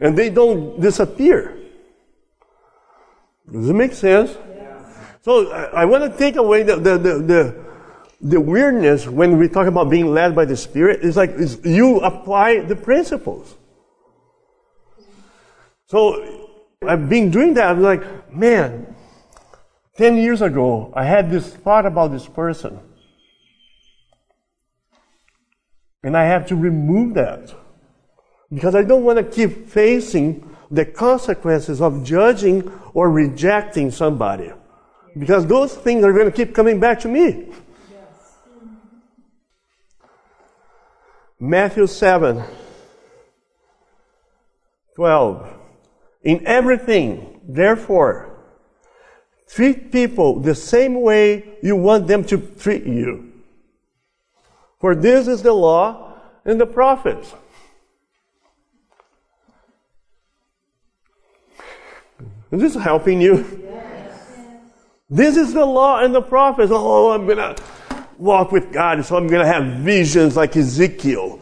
And 0.00 0.18
they 0.18 0.28
don't 0.28 0.80
disappear. 0.80 1.63
Does 3.50 3.68
it 3.68 3.74
make 3.74 3.92
sense? 3.92 4.36
So 5.22 5.50
I, 5.50 5.82
I 5.82 5.84
want 5.84 6.10
to 6.10 6.18
take 6.18 6.36
away 6.36 6.62
the, 6.62 6.76
the, 6.76 6.98
the, 6.98 7.18
the, 7.18 7.64
the 8.20 8.40
weirdness 8.40 9.06
when 9.06 9.38
we 9.38 9.48
talk 9.48 9.66
about 9.66 9.90
being 9.90 10.12
led 10.12 10.34
by 10.34 10.44
the 10.44 10.56
Spirit. 10.56 11.00
It's 11.02 11.16
like 11.16 11.30
it's, 11.30 11.64
you 11.64 12.00
apply 12.00 12.60
the 12.60 12.76
principles. 12.76 13.54
So 15.86 16.50
I've 16.86 17.08
been 17.08 17.30
doing 17.30 17.54
that. 17.54 17.68
I'm 17.68 17.82
like, 17.82 18.34
man, 18.34 18.94
10 19.96 20.16
years 20.16 20.42
ago, 20.42 20.92
I 20.94 21.04
had 21.04 21.30
this 21.30 21.54
thought 21.54 21.86
about 21.86 22.12
this 22.12 22.26
person. 22.26 22.80
And 26.02 26.16
I 26.16 26.24
have 26.24 26.46
to 26.48 26.56
remove 26.56 27.14
that. 27.14 27.54
Because 28.52 28.74
I 28.74 28.82
don't 28.82 29.04
want 29.04 29.18
to 29.18 29.24
keep 29.24 29.68
facing 29.68 30.53
the 30.70 30.84
consequences 30.84 31.80
of 31.80 32.04
judging 32.04 32.70
or 32.92 33.10
rejecting 33.10 33.90
somebody. 33.90 34.52
Because 35.16 35.46
those 35.46 35.74
things 35.74 36.04
are 36.04 36.12
going 36.12 36.26
to 36.26 36.32
keep 36.32 36.54
coming 36.54 36.80
back 36.80 37.00
to 37.00 37.08
me. 37.08 37.52
Matthew 41.38 41.86
7 41.86 42.42
12. 44.96 45.50
In 46.22 46.46
everything, 46.46 47.40
therefore, 47.46 48.38
treat 49.48 49.90
people 49.90 50.40
the 50.40 50.54
same 50.54 51.02
way 51.02 51.58
you 51.62 51.76
want 51.76 52.06
them 52.06 52.24
to 52.24 52.38
treat 52.38 52.84
you. 52.84 53.32
For 54.80 54.94
this 54.94 55.26
is 55.28 55.42
the 55.42 55.52
law 55.52 56.14
and 56.44 56.60
the 56.60 56.66
prophets. 56.66 57.34
Is 62.54 62.60
this 62.60 62.74
helping 62.82 63.20
you? 63.20 63.44
Yes. 63.64 64.20
This 65.10 65.36
is 65.36 65.52
the 65.52 65.66
law 65.66 66.04
and 66.04 66.14
the 66.14 66.22
prophets. 66.22 66.70
Oh, 66.72 67.10
I'm 67.10 67.26
going 67.26 67.38
to 67.38 67.56
walk 68.16 68.52
with 68.52 68.72
God, 68.72 69.04
so 69.04 69.16
I'm 69.16 69.26
going 69.26 69.44
to 69.44 69.52
have 69.52 69.80
visions 69.80 70.36
like 70.36 70.56
Ezekiel. 70.56 71.40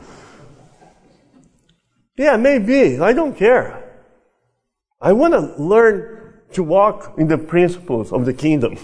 Yeah, 2.16 2.38
maybe. 2.38 2.98
I 2.98 3.12
don't 3.12 3.36
care. 3.36 3.78
I 5.02 5.12
want 5.12 5.34
to 5.34 5.62
learn 5.62 6.32
to 6.52 6.62
walk 6.62 7.14
in 7.18 7.28
the 7.28 7.36
principles 7.36 8.10
of 8.10 8.24
the 8.24 8.32
kingdom. 8.32 8.78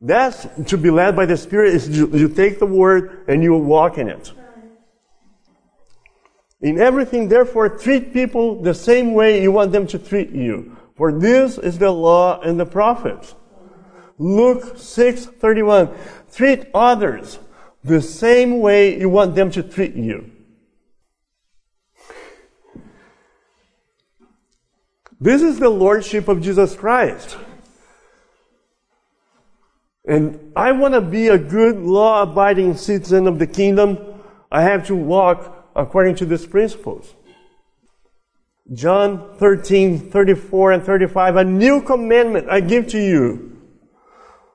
That's 0.00 0.46
to 0.66 0.76
be 0.76 0.90
led 0.90 1.14
by 1.14 1.26
the 1.26 1.36
Spirit 1.36 1.72
is 1.74 1.88
you, 1.88 2.08
you 2.08 2.28
take 2.28 2.58
the 2.58 2.66
word 2.66 3.24
and 3.28 3.44
you 3.44 3.54
walk 3.54 3.96
in 3.98 4.08
it. 4.08 4.32
In 6.64 6.80
everything, 6.80 7.28
therefore, 7.28 7.68
treat 7.68 8.14
people 8.14 8.62
the 8.62 8.72
same 8.72 9.12
way 9.12 9.42
you 9.42 9.52
want 9.52 9.70
them 9.70 9.86
to 9.88 9.98
treat 9.98 10.30
you. 10.30 10.74
For 10.96 11.12
this 11.12 11.58
is 11.58 11.76
the 11.76 11.90
law 11.90 12.40
and 12.40 12.58
the 12.58 12.64
prophets. 12.64 13.34
Luke 14.16 14.78
6:31. 14.78 15.90
Treat 16.32 16.64
others 16.72 17.38
the 17.84 18.00
same 18.00 18.60
way 18.60 18.98
you 18.98 19.10
want 19.10 19.34
them 19.34 19.50
to 19.50 19.62
treat 19.62 19.94
you. 19.94 20.30
This 25.20 25.42
is 25.42 25.58
the 25.58 25.68
lordship 25.68 26.28
of 26.28 26.40
Jesus 26.40 26.74
Christ. 26.74 27.36
And 30.06 30.52
I 30.56 30.72
want 30.72 30.94
to 30.94 31.02
be 31.02 31.28
a 31.28 31.36
good 31.36 31.76
law 31.76 32.22
abiding 32.22 32.76
citizen 32.78 33.26
of 33.26 33.38
the 33.38 33.46
kingdom. 33.46 33.98
I 34.50 34.62
have 34.62 34.86
to 34.86 34.96
walk 34.96 35.53
according 35.74 36.16
to 36.16 36.26
these 36.26 36.46
principles. 36.46 37.14
John 38.72 39.36
13, 39.36 40.10
34 40.10 40.72
and 40.72 40.82
35, 40.82 41.36
a 41.36 41.44
new 41.44 41.82
commandment 41.82 42.48
I 42.48 42.60
give 42.60 42.88
to 42.88 42.98
you, 42.98 43.60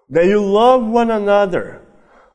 that 0.09 0.25
you 0.25 0.43
love 0.43 0.85
one 0.85 1.11
another, 1.11 1.85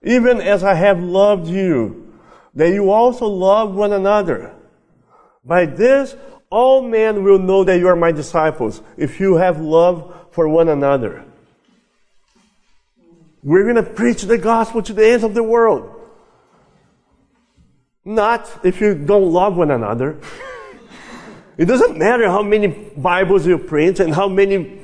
even 0.03 0.41
as 0.41 0.63
I 0.63 0.75
have 0.75 1.03
loved 1.03 1.49
you, 1.49 2.15
that 2.55 2.73
you 2.73 2.91
also 2.91 3.27
love 3.27 3.75
one 3.75 3.93
another. 3.93 4.55
By 5.45 5.67
this, 5.67 6.15
all 6.49 6.83
men 6.83 7.25
will 7.25 7.41
know 7.41 7.65
that 7.65 7.79
you 7.79 7.89
are 7.89 7.97
my 7.97 8.13
disciples, 8.13 8.81
if 8.97 9.19
you 9.19 9.35
have 9.37 9.61
love 9.61 10.29
for 10.31 10.49
one 10.49 10.69
another. 10.69 11.25
We're 13.43 13.65
going 13.65 13.75
to 13.75 13.83
preach 13.83 14.23
the 14.23 14.39
gospel 14.39 14.81
to 14.83 14.93
the 14.93 15.07
ends 15.07 15.25
of 15.25 15.35
the 15.35 15.43
world. 15.43 15.91
Not 18.05 18.61
if 18.63 18.81
you 18.81 18.95
don't 18.95 19.33
love 19.33 19.57
one 19.57 19.71
another. 19.71 20.19
It 21.57 21.67
doesn't 21.67 21.97
matter 21.97 22.29
how 22.29 22.43
many 22.43 22.67
Bibles 22.67 23.47
you 23.47 23.57
print 23.59 24.01
and 24.01 24.15
how 24.15 24.29
many, 24.29 24.81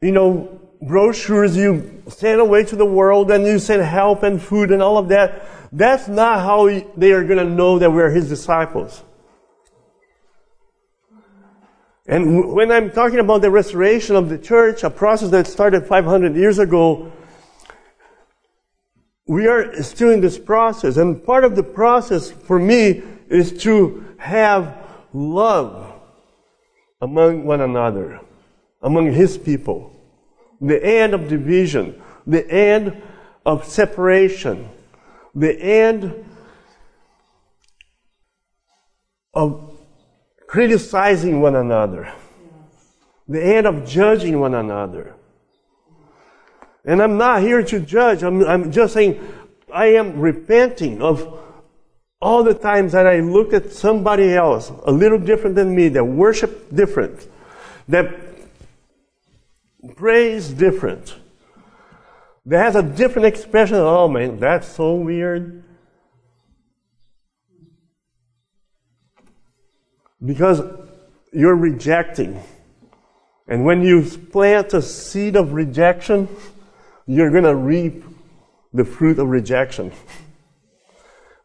you 0.00 0.12
know, 0.12 0.60
brochures 0.80 1.56
you 1.56 2.02
send 2.08 2.40
away 2.40 2.64
to 2.64 2.74
the 2.74 2.86
world 2.86 3.30
and 3.30 3.44
you 3.44 3.58
send 3.58 3.82
help 3.82 4.22
and 4.22 4.42
food 4.42 4.72
and 4.72 4.82
all 4.82 4.98
of 4.98 5.08
that. 5.08 5.46
That's 5.70 6.08
not 6.08 6.40
how 6.40 6.66
they 6.96 7.12
are 7.12 7.22
going 7.24 7.38
to 7.38 7.44
know 7.44 7.78
that 7.78 7.90
we're 7.90 8.10
His 8.10 8.28
disciples. 8.28 9.02
And 12.06 12.52
when 12.52 12.72
I'm 12.72 12.90
talking 12.90 13.20
about 13.20 13.42
the 13.42 13.50
restoration 13.50 14.16
of 14.16 14.28
the 14.28 14.38
church, 14.38 14.82
a 14.82 14.90
process 14.90 15.30
that 15.30 15.46
started 15.46 15.86
500 15.86 16.34
years 16.34 16.58
ago, 16.58 17.12
we 19.26 19.46
are 19.46 19.82
still 19.82 20.10
in 20.10 20.20
this 20.20 20.38
process. 20.38 20.96
And 20.96 21.24
part 21.24 21.44
of 21.44 21.56
the 21.56 21.62
process 21.62 22.30
for 22.30 22.58
me 22.58 23.02
is 23.28 23.52
to 23.62 24.14
have 24.18 24.76
love 25.12 25.92
among 27.00 27.44
one 27.44 27.60
another, 27.60 28.20
among 28.82 29.12
his 29.12 29.38
people. 29.38 29.90
The 30.60 30.84
end 30.84 31.14
of 31.14 31.28
division, 31.28 32.00
the 32.26 32.48
end 32.50 33.02
of 33.44 33.64
separation, 33.64 34.68
the 35.34 35.60
end 35.60 36.24
of 39.34 39.76
criticizing 40.46 41.40
one 41.40 41.56
another, 41.56 42.12
the 43.26 43.42
end 43.42 43.66
of 43.66 43.86
judging 43.86 44.38
one 44.38 44.54
another. 44.54 45.16
And 46.84 47.00
I'm 47.00 47.16
not 47.16 47.42
here 47.42 47.62
to 47.62 47.80
judge. 47.80 48.22
I'm, 48.22 48.44
I'm 48.44 48.72
just 48.72 48.94
saying 48.94 49.20
I 49.72 49.86
am 49.86 50.18
repenting 50.18 51.00
of 51.00 51.40
all 52.20 52.44
the 52.44 52.54
times 52.54 52.92
that 52.92 53.06
I 53.06 53.20
looked 53.20 53.52
at 53.52 53.72
somebody 53.72 54.32
else, 54.34 54.70
a 54.84 54.92
little 54.92 55.18
different 55.18 55.56
than 55.56 55.74
me, 55.74 55.88
that 55.88 56.04
worship 56.04 56.74
different, 56.74 57.26
that 57.88 58.14
praise 59.96 60.50
different, 60.50 61.16
that 62.46 62.58
has 62.58 62.76
a 62.76 62.82
different 62.82 63.26
expression. 63.26 63.76
Oh 63.76 64.08
man, 64.08 64.38
that's 64.38 64.68
so 64.68 64.94
weird. 64.94 65.64
Because 70.24 70.60
you're 71.32 71.56
rejecting. 71.56 72.40
And 73.48 73.64
when 73.64 73.82
you 73.82 74.02
plant 74.02 74.72
a 74.74 74.82
seed 74.82 75.34
of 75.34 75.52
rejection, 75.52 76.28
you're 77.06 77.30
going 77.30 77.44
to 77.44 77.54
reap 77.54 78.04
the 78.72 78.84
fruit 78.84 79.18
of 79.18 79.28
rejection. 79.28 79.92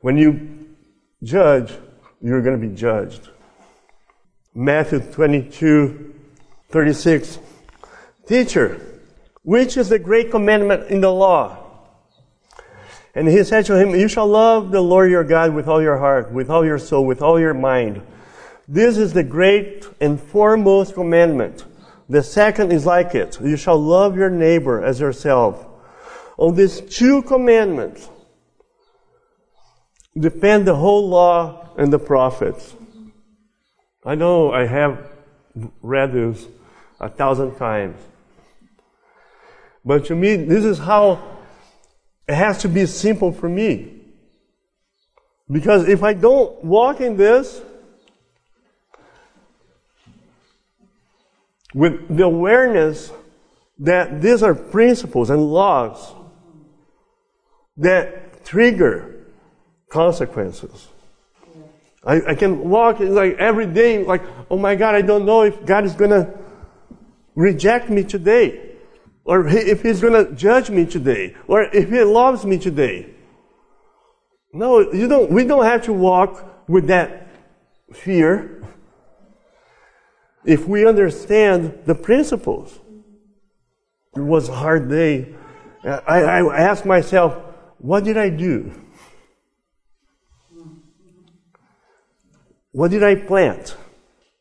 When 0.01 0.17
you 0.17 0.75
judge, 1.23 1.73
you're 2.21 2.41
going 2.41 2.59
to 2.59 2.67
be 2.67 2.73
judged. 2.73 3.29
Matthew 4.53 4.99
22, 4.99 6.15
36. 6.69 7.39
Teacher, 8.27 9.01
which 9.43 9.77
is 9.77 9.89
the 9.89 9.99
great 9.99 10.31
commandment 10.31 10.89
in 10.89 11.01
the 11.01 11.11
law? 11.11 11.63
And 13.15 13.27
he 13.27 13.43
said 13.43 13.65
to 13.65 13.75
him, 13.79 13.95
You 13.95 14.07
shall 14.07 14.27
love 14.27 14.71
the 14.71 14.81
Lord 14.81 15.09
your 15.09 15.23
God 15.23 15.53
with 15.53 15.67
all 15.67 15.81
your 15.81 15.97
heart, 15.97 16.31
with 16.31 16.49
all 16.49 16.65
your 16.65 16.77
soul, 16.77 17.05
with 17.05 17.21
all 17.21 17.39
your 17.39 17.53
mind. 17.53 18.01
This 18.67 18.97
is 18.97 19.13
the 19.13 19.23
great 19.23 19.87
and 19.99 20.19
foremost 20.19 20.93
commandment. 20.93 21.65
The 22.09 22.23
second 22.23 22.71
is 22.71 22.85
like 22.85 23.15
it. 23.15 23.39
You 23.41 23.57
shall 23.57 23.77
love 23.77 24.15
your 24.15 24.29
neighbor 24.29 24.83
as 24.83 24.99
yourself. 24.99 25.65
On 26.37 26.55
these 26.55 26.79
two 26.81 27.21
commandments 27.23 28.09
depend 30.17 30.65
the 30.65 30.75
whole 30.75 31.07
law 31.09 31.69
and 31.77 31.91
the 31.91 31.99
prophets. 31.99 32.73
I 34.05 34.15
know 34.15 34.51
I 34.51 34.65
have 34.65 35.11
read 35.81 36.13
this 36.13 36.47
a 36.99 37.09
thousand 37.09 37.55
times. 37.55 37.99
But 39.83 40.05
to 40.05 40.15
me, 40.15 40.35
this 40.35 40.63
is 40.63 40.79
how 40.79 41.39
it 42.27 42.35
has 42.35 42.59
to 42.59 42.69
be 42.69 42.85
simple 42.85 43.31
for 43.31 43.49
me. 43.49 44.01
Because 45.49 45.87
if 45.87 46.03
I 46.03 46.13
don't 46.13 46.63
walk 46.63 46.99
in 46.99 47.15
this, 47.15 47.61
with 51.77 52.17
the 52.17 52.23
awareness 52.23 53.11
that 53.77 54.19
these 54.19 54.41
are 54.41 54.55
principles 54.55 55.29
and 55.29 55.39
laws 55.39 56.15
that 57.77 58.43
trigger 58.43 59.27
consequences. 59.87 60.87
I, 62.03 62.29
I 62.29 62.35
can 62.35 62.67
walk 62.67 62.99
like 62.99 63.35
every 63.35 63.67
day, 63.67 64.03
like, 64.03 64.23
oh 64.49 64.57
my 64.57 64.73
God, 64.73 64.95
I 64.95 65.03
don't 65.03 65.23
know 65.23 65.43
if 65.43 65.67
God 65.67 65.85
is 65.85 65.93
going 65.93 66.09
to 66.09 66.33
reject 67.35 67.91
me 67.91 68.03
today, 68.03 68.71
or 69.23 69.47
if 69.47 69.83
He's 69.83 70.01
going 70.01 70.13
to 70.13 70.33
judge 70.33 70.71
me 70.71 70.83
today, 70.83 71.35
or 71.47 71.61
if 71.61 71.89
He 71.89 72.01
loves 72.01 72.43
me 72.43 72.57
today. 72.57 73.13
No, 74.51 74.91
you 74.91 75.07
don't, 75.07 75.29
we 75.29 75.43
don't 75.43 75.65
have 75.65 75.83
to 75.83 75.93
walk 75.93 76.67
with 76.67 76.87
that 76.87 77.27
fear 77.93 78.63
if 80.47 80.65
we 80.65 80.87
understand 80.87 81.77
the 81.85 81.93
principles. 81.93 82.79
It 84.15 84.21
was 84.21 84.47
a 84.47 84.55
hard 84.55 84.89
day. 84.89 85.35
I, 85.83 86.21
I 86.21 86.57
asked 86.57 86.85
myself, 86.85 87.35
what 87.79 88.05
did 88.05 88.17
I 88.17 88.29
do? 88.29 88.71
What 92.71 92.91
did 92.91 93.03
I 93.03 93.15
plant? 93.15 93.75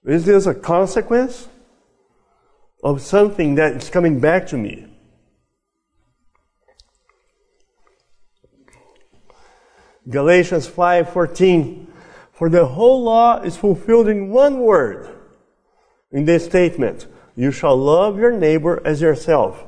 Is 0.04 0.24
this 0.24 0.46
a 0.46 0.54
consequence 0.54 1.48
of 2.84 3.02
something 3.02 3.56
that 3.56 3.74
is 3.74 3.90
coming 3.90 4.20
back 4.20 4.46
to 4.48 4.56
me? 4.56 4.86
Galatians 10.08 10.68
5:14 10.68 11.88
For 12.30 12.48
the 12.48 12.64
whole 12.64 13.02
law 13.02 13.40
is 13.40 13.56
fulfilled 13.56 14.06
in 14.06 14.30
one 14.30 14.60
word 14.60 15.15
in 16.12 16.24
this 16.24 16.44
statement 16.44 17.06
you 17.36 17.50
shall 17.50 17.76
love 17.76 18.18
your 18.18 18.32
neighbor 18.32 18.80
as 18.84 19.00
yourself. 19.00 19.62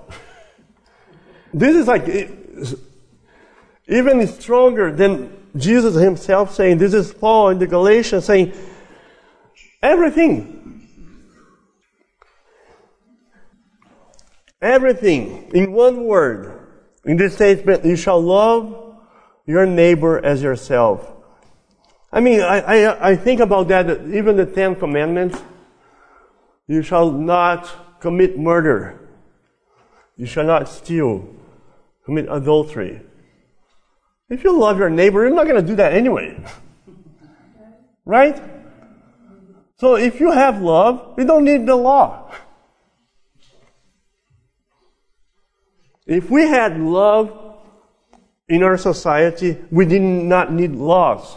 this 1.53 1.77
is 1.77 1.87
like 1.87 2.07
even 3.88 4.27
stronger 4.27 4.92
than 4.92 5.33
Jesus 5.57 5.94
himself 5.94 6.55
saying, 6.55 6.79
this 6.79 6.94
is 6.94 7.12
Paul 7.12 7.51
in 7.51 7.59
the 7.59 7.66
Galatians 7.66 8.24
saying, 8.24 8.53
everything, 9.83 10.87
everything 14.61 15.51
in 15.55 15.72
one 15.72 16.05
word, 16.05 16.55
in 17.05 17.16
this 17.16 17.35
statement, 17.35 17.85
you 17.85 17.96
shall 17.96 18.20
love 18.20 18.96
your 19.46 19.64
neighbor 19.64 20.22
as 20.24 20.42
yourself. 20.42 21.11
I 22.12 22.20
mean, 22.20 22.40
I, 22.40 22.61
I, 22.61 23.11
I 23.11 23.16
think 23.16 23.40
about 23.40 23.68
that, 23.68 23.88
even 24.12 24.37
the 24.37 24.46
Ten 24.46 24.74
Commandments, 24.74 25.40
you 26.68 26.83
shall 26.83 27.11
not 27.11 28.00
commit 28.00 28.38
murder. 28.38 29.09
You 30.16 30.26
shall 30.26 30.44
not 30.44 30.68
steal, 30.68 31.26
commit 32.04 32.26
adultery. 32.31 33.00
If 34.28 34.44
you 34.44 34.59
love 34.59 34.78
your 34.78 34.90
neighbor, 34.90 35.22
you're 35.26 35.35
not 35.35 35.46
going 35.46 35.61
to 35.61 35.66
do 35.66 35.76
that 35.76 35.92
anyway. 35.92 36.38
Right? 38.04 38.42
So 39.76 39.96
if 39.96 40.18
you 40.18 40.33
have 40.33 40.62
love, 40.62 41.14
you 41.18 41.26
don't 41.26 41.44
need 41.44 41.66
the 41.66 41.76
law. 41.76 42.33
If 46.07 46.31
we 46.31 46.48
had 46.48 46.81
love 46.81 47.59
in 48.48 48.62
our 48.62 48.78
society, 48.78 49.59
we 49.70 49.85
did 49.85 50.00
not 50.00 50.50
need 50.50 50.72
laws. 50.72 51.37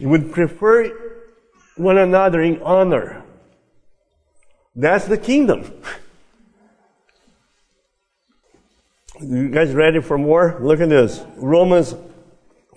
We 0.00 0.06
would 0.06 0.32
prefer 0.32 1.09
one 1.80 1.98
another 1.98 2.42
in 2.42 2.62
honor. 2.62 3.22
That's 4.76 5.06
the 5.06 5.18
kingdom. 5.18 5.72
You 9.22 9.50
guys 9.50 9.74
ready 9.74 10.00
for 10.00 10.16
more? 10.16 10.56
Look 10.62 10.80
at 10.80 10.88
this. 10.88 11.22
Romans 11.36 11.94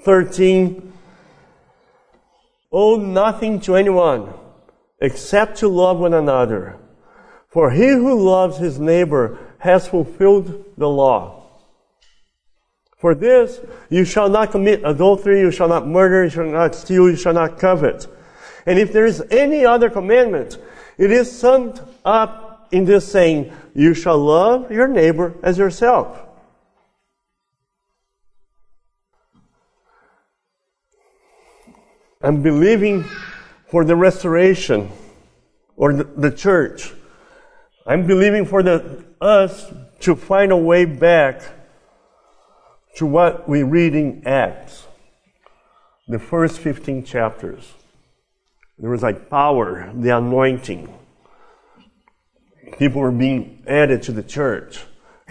13. 0.02 0.92
Owe 2.70 2.98
nothing 2.98 3.62
to 3.62 3.78
anyone 3.78 4.34
except 5.00 5.60
to 5.60 5.70
love 5.70 6.00
one 6.00 6.13
another. 6.13 6.78
For 7.48 7.72
he 7.72 7.88
who 7.88 8.20
loves 8.22 8.58
his 8.58 8.78
neighbor 8.78 9.38
has 9.60 9.88
fulfilled 9.88 10.66
the 10.76 10.89
law. 10.89 11.44
For 12.98 13.16
this, 13.16 13.62
you 13.89 14.04
shall 14.04 14.28
not 14.28 14.52
commit 14.52 14.82
adultery, 14.84 15.39
you 15.39 15.52
shall 15.52 15.70
not 15.70 15.88
murder, 15.88 16.24
you 16.24 16.30
shall 16.30 16.46
not 16.46 16.74
steal, 16.76 17.10
you 17.10 17.16
shall 17.16 17.34
not 17.34 17.60
covet. 17.60 18.08
And 18.65 18.80
if 18.80 18.93
there 18.93 19.06
is 19.06 19.21
any 19.30 19.65
other 19.65 19.89
commandment, 19.89 20.58
it 20.97 21.12
is 21.12 21.32
summed 21.32 21.82
up 22.06 22.67
in 22.71 22.86
this 22.86 23.10
saying, 23.12 23.52
you 23.76 23.93
shall 23.93 24.17
love 24.17 24.71
your 24.71 24.88
neighbor 24.88 25.36
as 25.43 25.58
yourself. 25.58 26.19
I'm 32.21 32.41
believing 32.41 33.04
for 33.67 33.84
the 33.84 33.95
restoration 33.95 34.89
or 35.76 35.93
the, 35.93 36.04
the 36.06 36.32
church. 36.32 36.93
I'm 37.86 38.08
believing 38.08 38.45
for 38.45 38.63
the, 38.63 39.04
us 39.19 39.71
to 40.02 40.15
find 40.15 40.52
a 40.52 40.58
way 40.58 40.86
back 40.86 41.41
to 42.95 43.06
what 43.06 43.49
we 43.49 43.63
read 43.63 43.93
in 43.93 44.26
Acts, 44.26 44.88
the 46.08 46.19
first 46.19 46.60
15 46.60 47.04
chapters. 47.04 47.73
There 48.80 48.90
was 48.90 49.04
like 49.04 49.30
power, 49.30 49.92
the 49.94 50.18
anointing. 50.18 50.94
People 52.78 53.02
were 53.02 53.12
being 53.12 53.64
added 53.68 54.04
to 54.04 54.12
the 54.12 54.24
church, 54.24 54.84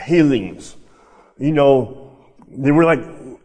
healings. 0.04 0.76
You 1.38 1.52
know, 1.52 2.16
they 2.48 2.70
were 2.70 2.84
like 2.84 3.00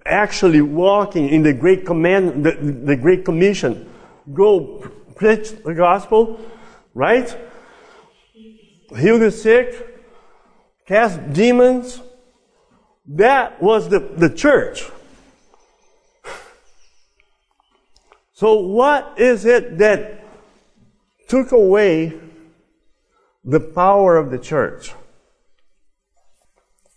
actually 0.05 0.61
walking 0.61 1.29
in 1.29 1.41
the 1.41 1.53
great 1.53 1.85
command, 1.85 2.45
the, 2.45 2.51
the 2.51 2.95
great 2.95 3.25
commission. 3.25 3.89
Go 4.33 4.83
preach 5.15 5.51
the 5.63 5.73
gospel, 5.73 6.39
right? 6.93 7.35
Heal 8.95 9.19
the 9.19 9.31
sick, 9.31 10.05
cast 10.85 11.33
demons. 11.33 12.01
That 13.07 13.61
was 13.61 13.89
the, 13.89 13.99
the 13.99 14.29
church. 14.29 14.83
So 18.37 18.53
what 18.53 19.15
is 19.17 19.45
it 19.45 19.79
that 19.79 20.23
took 21.27 21.51
away 21.51 22.13
the 23.43 23.59
power 23.59 24.15
of 24.15 24.29
the 24.29 24.37
church? 24.37 24.93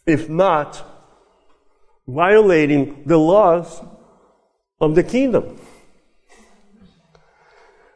If 0.05 0.29
not 0.29 0.85
violating 2.07 3.05
the 3.07 3.17
laws 3.17 3.81
of 4.83 4.95
the 4.95 5.03
kingdom. 5.03 5.59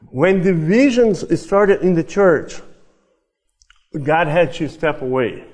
When 0.09 0.42
divisions 0.42 1.38
started 1.38 1.83
in 1.83 1.96
the 1.96 2.02
church, 2.02 2.62
God 4.02 4.26
had 4.26 4.54
to 4.54 4.70
step 4.70 5.02
away. 5.02 5.44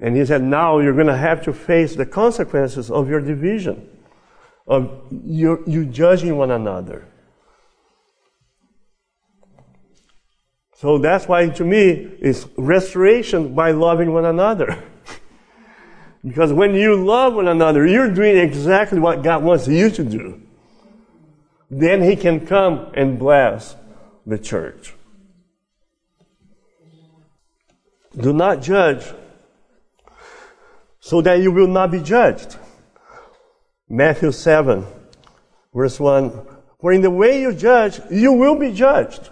And 0.00 0.16
he 0.16 0.24
said, 0.24 0.42
now 0.42 0.78
you're 0.78 0.94
going 0.94 1.08
to 1.08 1.16
have 1.18 1.44
to 1.44 1.52
face 1.52 1.94
the 1.94 2.06
consequences 2.06 2.90
of 2.90 3.10
your 3.10 3.20
division, 3.20 3.90
of 4.66 4.90
your, 5.10 5.62
you 5.68 5.84
judging 5.84 6.36
one 6.36 6.50
another. 6.50 7.06
So 10.76 10.98
that's 10.98 11.26
why 11.26 11.48
to 11.48 11.64
me 11.64 11.88
it's 12.20 12.46
restoration 12.56 13.54
by 13.54 13.70
loving 13.70 14.12
one 14.12 14.24
another. 14.24 14.82
because 16.24 16.52
when 16.52 16.74
you 16.74 17.04
love 17.04 17.34
one 17.34 17.48
another, 17.48 17.86
you're 17.86 18.10
doing 18.10 18.36
exactly 18.36 18.98
what 18.98 19.22
God 19.22 19.42
wants 19.42 19.68
you 19.68 19.90
to 19.90 20.04
do. 20.04 20.42
Then 21.70 22.02
he 22.02 22.16
can 22.16 22.46
come 22.46 22.90
and 22.94 23.18
bless 23.18 23.76
the 24.26 24.38
church. 24.38 24.94
Do 28.16 28.32
not 28.32 28.62
judge 28.62 29.04
so 31.00 31.20
that 31.20 31.40
you 31.40 31.50
will 31.52 31.66
not 31.66 31.90
be 31.90 32.00
judged. 32.00 32.56
Matthew 33.88 34.32
7, 34.32 34.86
verse 35.74 36.00
1. 36.00 36.46
For 36.80 36.92
in 36.92 37.02
the 37.02 37.10
way 37.10 37.40
you 37.40 37.52
judge, 37.52 38.00
you 38.10 38.32
will 38.32 38.58
be 38.58 38.72
judged. 38.72 39.30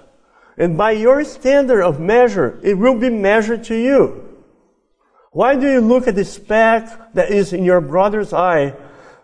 And 0.57 0.77
by 0.77 0.93
your 0.93 1.25
standard 1.25 1.83
of 1.83 2.01
measure, 2.01 2.61
it 2.63 2.75
will 2.75 2.99
be 2.99 3.11
measured 3.11 3.65
to 3.65 3.75
you. 3.75 4.29
Why 5.31 5.57
do 5.57 5.71
you 5.71 5.81
look 5.81 6.07
at 6.07 6.15
the 6.15 6.25
speck 6.25 7.15
that 7.15 7.31
is 7.31 7.55
in 7.55 7.65
your 7.65 7.81
brother's 7.81 8.35
eye, 8.35 8.75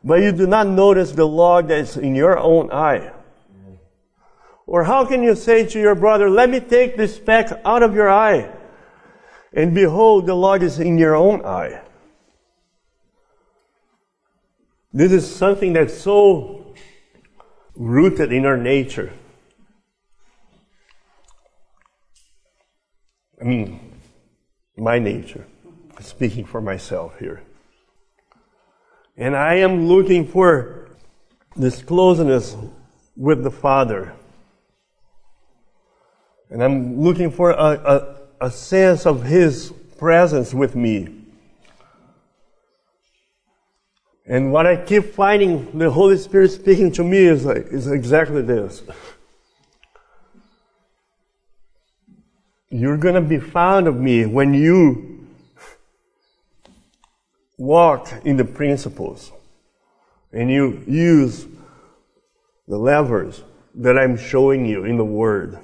but 0.03 0.23
you 0.23 0.33
do 0.33 0.47
not 0.47 0.67
notice 0.67 1.13
the 1.13 1.27
log 1.27 1.69
that 1.69 1.79
is 1.81 1.97
in 1.99 2.15
your 2.15 2.39
own 2.39 2.73
eye? 2.73 3.13
Or 4.67 4.85
how 4.85 5.05
can 5.05 5.23
you 5.23 5.35
say 5.35 5.67
to 5.67 5.81
your 5.81 5.95
brother, 5.95 6.31
let 6.31 6.49
me 6.49 6.61
take 6.61 6.97
the 6.97 7.09
speck 7.09 7.51
out 7.65 7.83
of 7.83 7.95
your 7.95 8.11
eye, 8.11 8.51
and 9.53 9.75
behold, 9.75 10.27
the 10.27 10.35
log 10.35 10.63
is 10.63 10.79
in 10.79 10.99
your 10.99 11.15
own 11.15 11.45
eye? 11.45 11.83
This 14.93 15.13
is 15.13 15.35
something 15.35 15.75
that's 15.75 15.97
so 15.97 16.75
rooted 17.75 18.33
in 18.33 18.47
our 18.47 18.57
nature. 18.57 19.13
I 23.41 23.45
mean, 23.45 24.01
my 24.77 24.99
nature, 24.99 25.47
speaking 26.01 26.45
for 26.45 26.61
myself 26.61 27.19
here. 27.19 27.43
And 29.17 29.37
I 29.37 29.57
am 29.57 29.87
looking 29.87 30.27
for 30.27 30.89
this 31.57 31.83
closeness 31.83 32.57
with 33.17 33.43
the 33.43 33.51
Father. 33.51 34.15
And 36.51 36.63
I'm 36.63 37.01
looking 37.01 37.31
for 37.31 37.51
a, 37.51 38.17
a, 38.41 38.47
a 38.47 38.51
sense 38.51 39.07
of 39.07 39.25
His 39.25 39.73
presence 39.99 40.55
with 40.55 40.75
me. 40.75 41.18
And 44.31 44.53
what 44.53 44.67
I 44.67 44.77
keep 44.77 45.15
finding 45.15 45.79
the 45.79 45.91
Holy 45.91 46.19
Spirit 46.19 46.51
speaking 46.51 46.93
to 46.93 47.03
me 47.03 47.17
is, 47.17 47.47
like, 47.47 47.69
is 47.71 47.91
exactly 47.91 48.43
this. 48.43 48.83
You're 52.69 52.99
going 52.99 53.15
to 53.15 53.23
be 53.23 53.39
found 53.39 53.89
of 53.89 53.97
me 53.97 54.27
when 54.27 54.53
you 54.53 55.27
walk 57.57 58.13
in 58.27 58.37
the 58.37 58.45
principles 58.45 59.33
and 60.31 60.51
you 60.51 60.85
use 60.87 61.47
the 62.69 62.77
levers 62.77 63.43
that 63.77 63.97
I'm 63.97 64.19
showing 64.19 64.67
you 64.67 64.85
in 64.85 64.99
the 64.99 65.05
Word. 65.07 65.59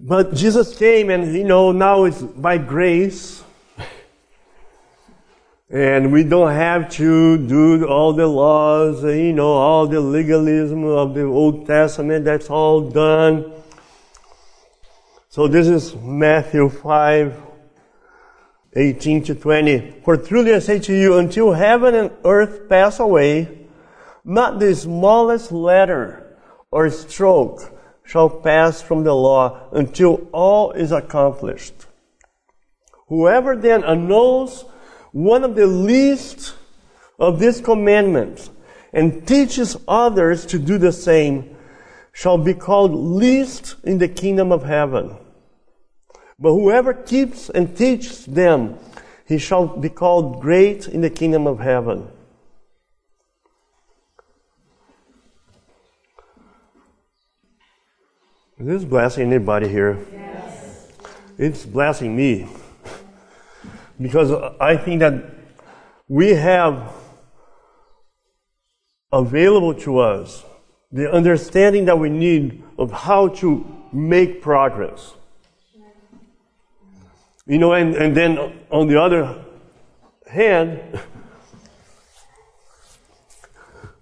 But 0.00 0.32
Jesus 0.34 0.76
came 0.78 1.10
and, 1.10 1.34
you 1.34 1.42
know, 1.42 1.72
now 1.72 2.04
it's 2.04 2.22
by 2.22 2.58
grace. 2.58 3.42
And 5.70 6.12
we 6.12 6.22
don't 6.24 6.52
have 6.52 6.88
to 6.92 7.36
do 7.36 7.84
all 7.86 8.12
the 8.12 8.26
laws, 8.26 9.02
you 9.02 9.32
know, 9.32 9.52
all 9.52 9.86
the 9.86 10.00
legalism 10.00 10.84
of 10.84 11.14
the 11.14 11.24
Old 11.24 11.66
Testament. 11.66 12.24
That's 12.24 12.48
all 12.48 12.88
done. 12.88 13.52
So 15.28 15.46
this 15.46 15.66
is 15.66 15.94
Matthew 15.96 16.70
5, 16.70 17.42
18 18.74 19.24
to 19.24 19.34
20. 19.34 20.00
For 20.04 20.16
truly 20.16 20.54
I 20.54 20.60
say 20.60 20.78
to 20.78 20.94
you, 20.94 21.18
until 21.18 21.52
heaven 21.52 21.94
and 21.94 22.12
earth 22.24 22.68
pass 22.68 22.98
away, 22.98 23.66
not 24.24 24.60
the 24.60 24.74
smallest 24.74 25.52
letter 25.52 26.38
or 26.70 26.88
stroke 26.88 27.77
shall 28.08 28.30
pass 28.30 28.80
from 28.80 29.04
the 29.04 29.14
law 29.14 29.68
until 29.70 30.26
all 30.32 30.72
is 30.72 30.92
accomplished. 30.92 31.74
Whoever 33.08 33.54
then 33.54 33.84
annuls 33.84 34.64
one 35.12 35.44
of 35.44 35.54
the 35.54 35.66
least 35.66 36.54
of 37.18 37.38
these 37.38 37.60
commandments 37.60 38.48
and 38.94 39.28
teaches 39.28 39.76
others 39.86 40.46
to 40.46 40.58
do 40.58 40.78
the 40.78 40.90
same 40.90 41.54
shall 42.12 42.38
be 42.38 42.54
called 42.54 42.94
least 42.94 43.76
in 43.84 43.98
the 43.98 44.08
kingdom 44.08 44.52
of 44.52 44.64
heaven. 44.64 45.14
But 46.38 46.54
whoever 46.54 46.94
keeps 46.94 47.50
and 47.50 47.76
teaches 47.76 48.24
them, 48.24 48.78
he 49.26 49.36
shall 49.36 49.66
be 49.66 49.90
called 49.90 50.40
great 50.40 50.88
in 50.88 51.02
the 51.02 51.10
kingdom 51.10 51.46
of 51.46 51.60
heaven. 51.60 52.08
Is 58.60 58.66
this 58.66 58.84
blessing 58.84 59.32
anybody 59.32 59.68
here? 59.68 60.04
Yes. 60.12 60.88
It's 61.38 61.64
blessing 61.64 62.16
me. 62.16 62.48
Because 64.00 64.32
I 64.60 64.76
think 64.76 64.98
that 64.98 65.30
we 66.08 66.30
have 66.30 66.92
available 69.12 69.74
to 69.74 69.98
us 69.98 70.44
the 70.90 71.08
understanding 71.12 71.84
that 71.84 72.00
we 72.00 72.10
need 72.10 72.64
of 72.78 72.90
how 72.90 73.28
to 73.28 73.64
make 73.92 74.42
progress. 74.42 75.12
You 77.46 77.58
know, 77.58 77.74
and, 77.74 77.94
and 77.94 78.16
then 78.16 78.38
on 78.70 78.88
the 78.88 79.00
other 79.00 79.44
hand, 80.28 80.80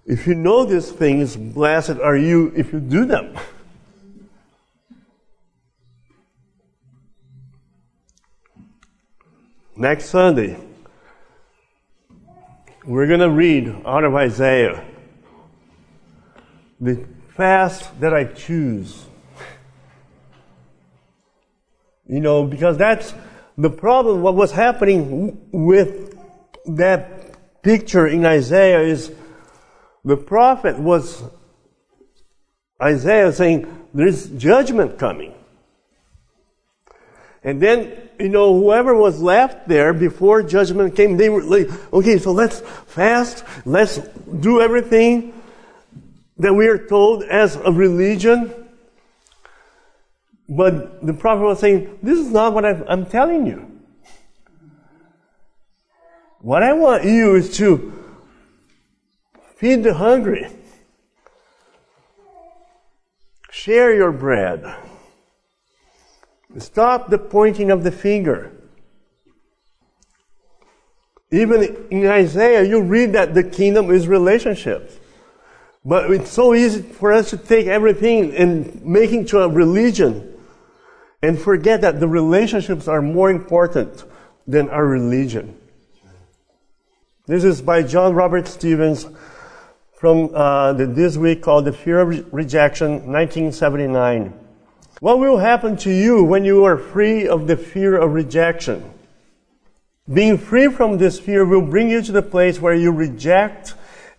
if 0.07 0.25
you 0.25 0.33
know 0.33 0.65
these 0.65 0.91
things, 0.91 1.37
blessed 1.37 1.99
are 2.01 2.17
you 2.17 2.51
if 2.55 2.73
you 2.73 2.79
do 2.79 3.05
them. 3.05 3.37
Next 9.79 10.05
Sunday, 10.05 10.57
we're 12.83 13.05
going 13.05 13.19
to 13.19 13.29
read 13.29 13.67
out 13.85 14.03
of 14.03 14.15
Isaiah 14.15 14.83
the 16.81 17.05
fast 17.35 17.99
that 17.99 18.11
I 18.11 18.23
choose. 18.23 19.05
You 22.07 22.21
know, 22.21 22.43
because 22.43 22.75
that's 22.77 23.13
the 23.55 23.69
problem. 23.69 24.23
What 24.23 24.33
was 24.33 24.51
happening 24.51 25.47
with 25.51 26.17
that 26.65 27.61
picture 27.61 28.07
in 28.07 28.25
Isaiah 28.25 28.81
is 28.81 29.11
the 30.03 30.17
prophet 30.17 30.79
was 30.79 31.21
Isaiah 32.81 33.31
saying, 33.31 33.89
There's 33.93 34.25
judgment 34.29 34.97
coming. 34.97 35.36
And 37.47 37.61
then, 37.61 38.09
you 38.19 38.27
know, 38.27 38.59
whoever 38.59 38.93
was 38.93 39.21
left 39.21 39.69
there 39.69 39.93
before 39.93 40.43
judgment 40.43 40.97
came, 40.97 41.15
they 41.15 41.29
were 41.29 41.41
like, 41.41 41.69
okay, 41.93 42.17
so 42.17 42.33
let's 42.33 42.59
fast, 42.87 43.45
let's 43.63 43.99
do 44.41 44.59
everything 44.59 45.33
that 46.39 46.53
we 46.53 46.67
are 46.67 46.77
told 46.77 47.23
as 47.23 47.55
a 47.55 47.71
religion. 47.71 48.53
But 50.49 51.05
the 51.05 51.13
prophet 51.13 51.43
was 51.43 51.59
saying, 51.61 51.99
this 52.03 52.19
is 52.19 52.29
not 52.31 52.53
what 52.53 52.65
I'm 52.65 53.05
telling 53.05 53.47
you. 53.47 53.79
What 56.41 56.63
I 56.63 56.73
want 56.73 57.05
you 57.05 57.35
is 57.35 57.55
to 57.59 57.93
feed 59.55 59.83
the 59.83 59.93
hungry. 59.93 60.49
Share 63.51 63.95
your 63.95 64.11
bread. 64.11 64.65
Stop 66.57 67.09
the 67.09 67.17
pointing 67.17 67.71
of 67.71 67.83
the 67.83 67.91
finger. 67.91 68.51
Even 71.31 71.87
in 71.91 72.07
Isaiah, 72.07 72.63
you 72.63 72.81
read 72.81 73.13
that 73.13 73.33
the 73.33 73.43
kingdom 73.43 73.91
is 73.91 74.07
relationships. 74.07 74.97
But 75.83 76.11
it's 76.11 76.31
so 76.31 76.53
easy 76.53 76.81
for 76.81 77.13
us 77.13 77.29
to 77.29 77.37
take 77.37 77.67
everything 77.67 78.35
and 78.35 78.83
make 78.83 79.11
it 79.11 79.27
to 79.29 79.41
a 79.41 79.49
religion 79.49 80.33
and 81.21 81.39
forget 81.39 81.81
that 81.81 81.99
the 81.99 82.07
relationships 82.07 82.87
are 82.87 83.01
more 83.01 83.29
important 83.29 84.03
than 84.45 84.69
our 84.69 84.85
religion. 84.85 85.57
This 87.25 87.43
is 87.43 87.61
by 87.61 87.83
John 87.83 88.13
Robert 88.13 88.47
Stevens 88.47 89.05
from 89.93 90.33
uh, 90.33 90.73
the, 90.73 90.85
this 90.85 91.17
week 91.17 91.41
called 91.41 91.65
The 91.65 91.73
Fear 91.73 91.99
of 91.99 92.33
Rejection, 92.33 93.11
1979. 93.11 94.46
What 94.99 95.19
will 95.19 95.37
happen 95.37 95.77
to 95.77 95.91
you 95.91 96.23
when 96.23 96.43
you 96.43 96.63
are 96.65 96.77
free 96.77 97.27
of 97.27 97.45
the 97.45 97.55
fear 97.55 97.95
of 97.95 98.13
rejection? 98.13 98.93
Being 100.11 100.39
free 100.39 100.69
from 100.69 100.97
this 100.97 101.19
fear 101.19 101.45
will 101.45 101.61
bring 101.61 101.89
you 101.89 102.01
to 102.01 102.11
the 102.11 102.23
place 102.23 102.59
where 102.59 102.73
you 102.73 102.91
reject 102.91 103.75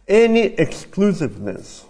any 0.07 0.43
exclusiveness. 0.43 1.85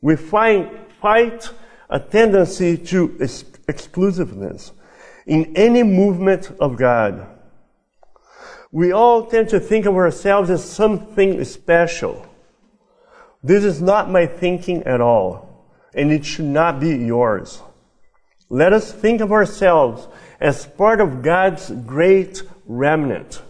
We 0.00 0.16
find, 0.16 0.70
fight 1.00 1.50
a 1.88 2.00
tendency 2.00 2.76
to 2.76 3.16
ex- 3.20 3.44
exclusiveness 3.68 4.72
in 5.24 5.56
any 5.56 5.84
movement 5.84 6.50
of 6.58 6.76
God. 6.76 7.28
We 8.72 8.90
all 8.90 9.26
tend 9.26 9.50
to 9.50 9.60
think 9.60 9.86
of 9.86 9.94
ourselves 9.94 10.50
as 10.50 10.64
something 10.64 11.42
special. 11.44 12.26
This 13.42 13.62
is 13.62 13.80
not 13.80 14.10
my 14.10 14.26
thinking 14.26 14.82
at 14.82 15.00
all 15.00 15.53
and 15.94 16.12
it 16.12 16.24
should 16.24 16.44
not 16.44 16.80
be 16.80 16.96
yours. 16.96 17.62
Let 18.50 18.72
us 18.72 18.92
think 18.92 19.20
of 19.20 19.32
ourselves 19.32 20.06
as 20.40 20.66
part 20.66 21.00
of 21.00 21.22
God's 21.22 21.70
great 21.70 22.42
remnant. 22.66 23.42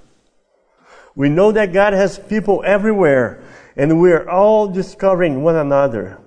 We 1.16 1.28
know 1.28 1.52
that 1.52 1.72
God 1.72 1.92
has 1.92 2.18
people 2.18 2.62
everywhere, 2.64 3.42
and 3.76 4.00
we 4.00 4.12
are 4.12 4.28
all 4.28 4.68
discovering 4.68 5.42
one 5.42 5.57
another. 5.57 6.20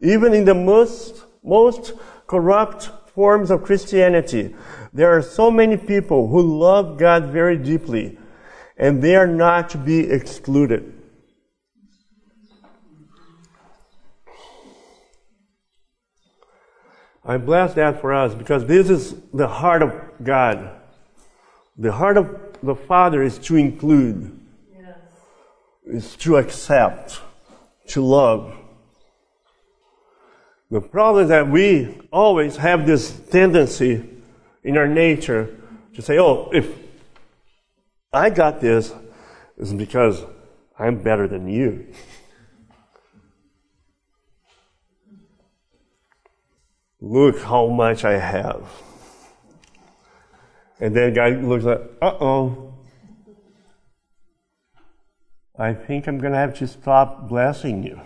Even 0.00 0.34
in 0.34 0.44
the 0.44 0.54
most, 0.54 1.24
most 1.42 1.92
corrupt 2.26 2.90
forms 3.14 3.50
of 3.50 3.62
Christianity, 3.62 4.54
there 4.92 5.16
are 5.16 5.22
so 5.22 5.50
many 5.50 5.76
people 5.76 6.28
who 6.28 6.58
love 6.58 6.98
God 6.98 7.26
very 7.26 7.56
deeply, 7.56 8.18
and 8.76 9.02
they 9.02 9.16
are 9.16 9.26
not 9.26 9.70
to 9.70 9.78
be 9.78 10.10
excluded. 10.10 11.03
I 17.26 17.38
bless 17.38 17.74
that 17.74 18.00
for 18.00 18.12
us 18.12 18.34
because 18.34 18.66
this 18.66 18.90
is 18.90 19.14
the 19.32 19.48
heart 19.48 19.82
of 19.82 19.94
God. 20.22 20.70
The 21.78 21.92
heart 21.92 22.16
of 22.16 22.58
the 22.62 22.74
Father 22.74 23.22
is 23.22 23.38
to 23.40 23.56
include, 23.56 24.38
is 25.86 26.16
to 26.16 26.36
accept, 26.36 27.20
to 27.88 28.02
love. 28.02 28.54
The 30.70 30.80
problem 30.80 31.24
is 31.24 31.28
that 31.30 31.48
we 31.48 31.98
always 32.12 32.56
have 32.56 32.86
this 32.86 33.18
tendency 33.30 34.04
in 34.62 34.76
our 34.76 34.88
nature 34.88 35.56
to 35.94 36.02
say, 36.02 36.18
oh, 36.18 36.50
if 36.52 36.68
I 38.12 38.30
got 38.30 38.60
this, 38.60 38.92
it's 39.56 39.72
because 39.72 40.24
I'm 40.78 41.02
better 41.02 41.26
than 41.28 41.48
you. 41.48 41.86
Look 47.06 47.40
how 47.40 47.68
much 47.68 48.02
I 48.06 48.16
have. 48.16 48.64
And 50.80 50.96
then 50.96 51.12
God 51.12 51.44
looks 51.44 51.64
like, 51.64 51.82
uh 52.00 52.14
oh. 52.18 52.74
I 55.58 55.74
think 55.74 56.06
I'm 56.06 56.18
going 56.18 56.32
to 56.32 56.38
have 56.38 56.56
to 56.60 56.66
stop 56.66 57.28
blessing 57.28 57.82
you. 57.82 58.00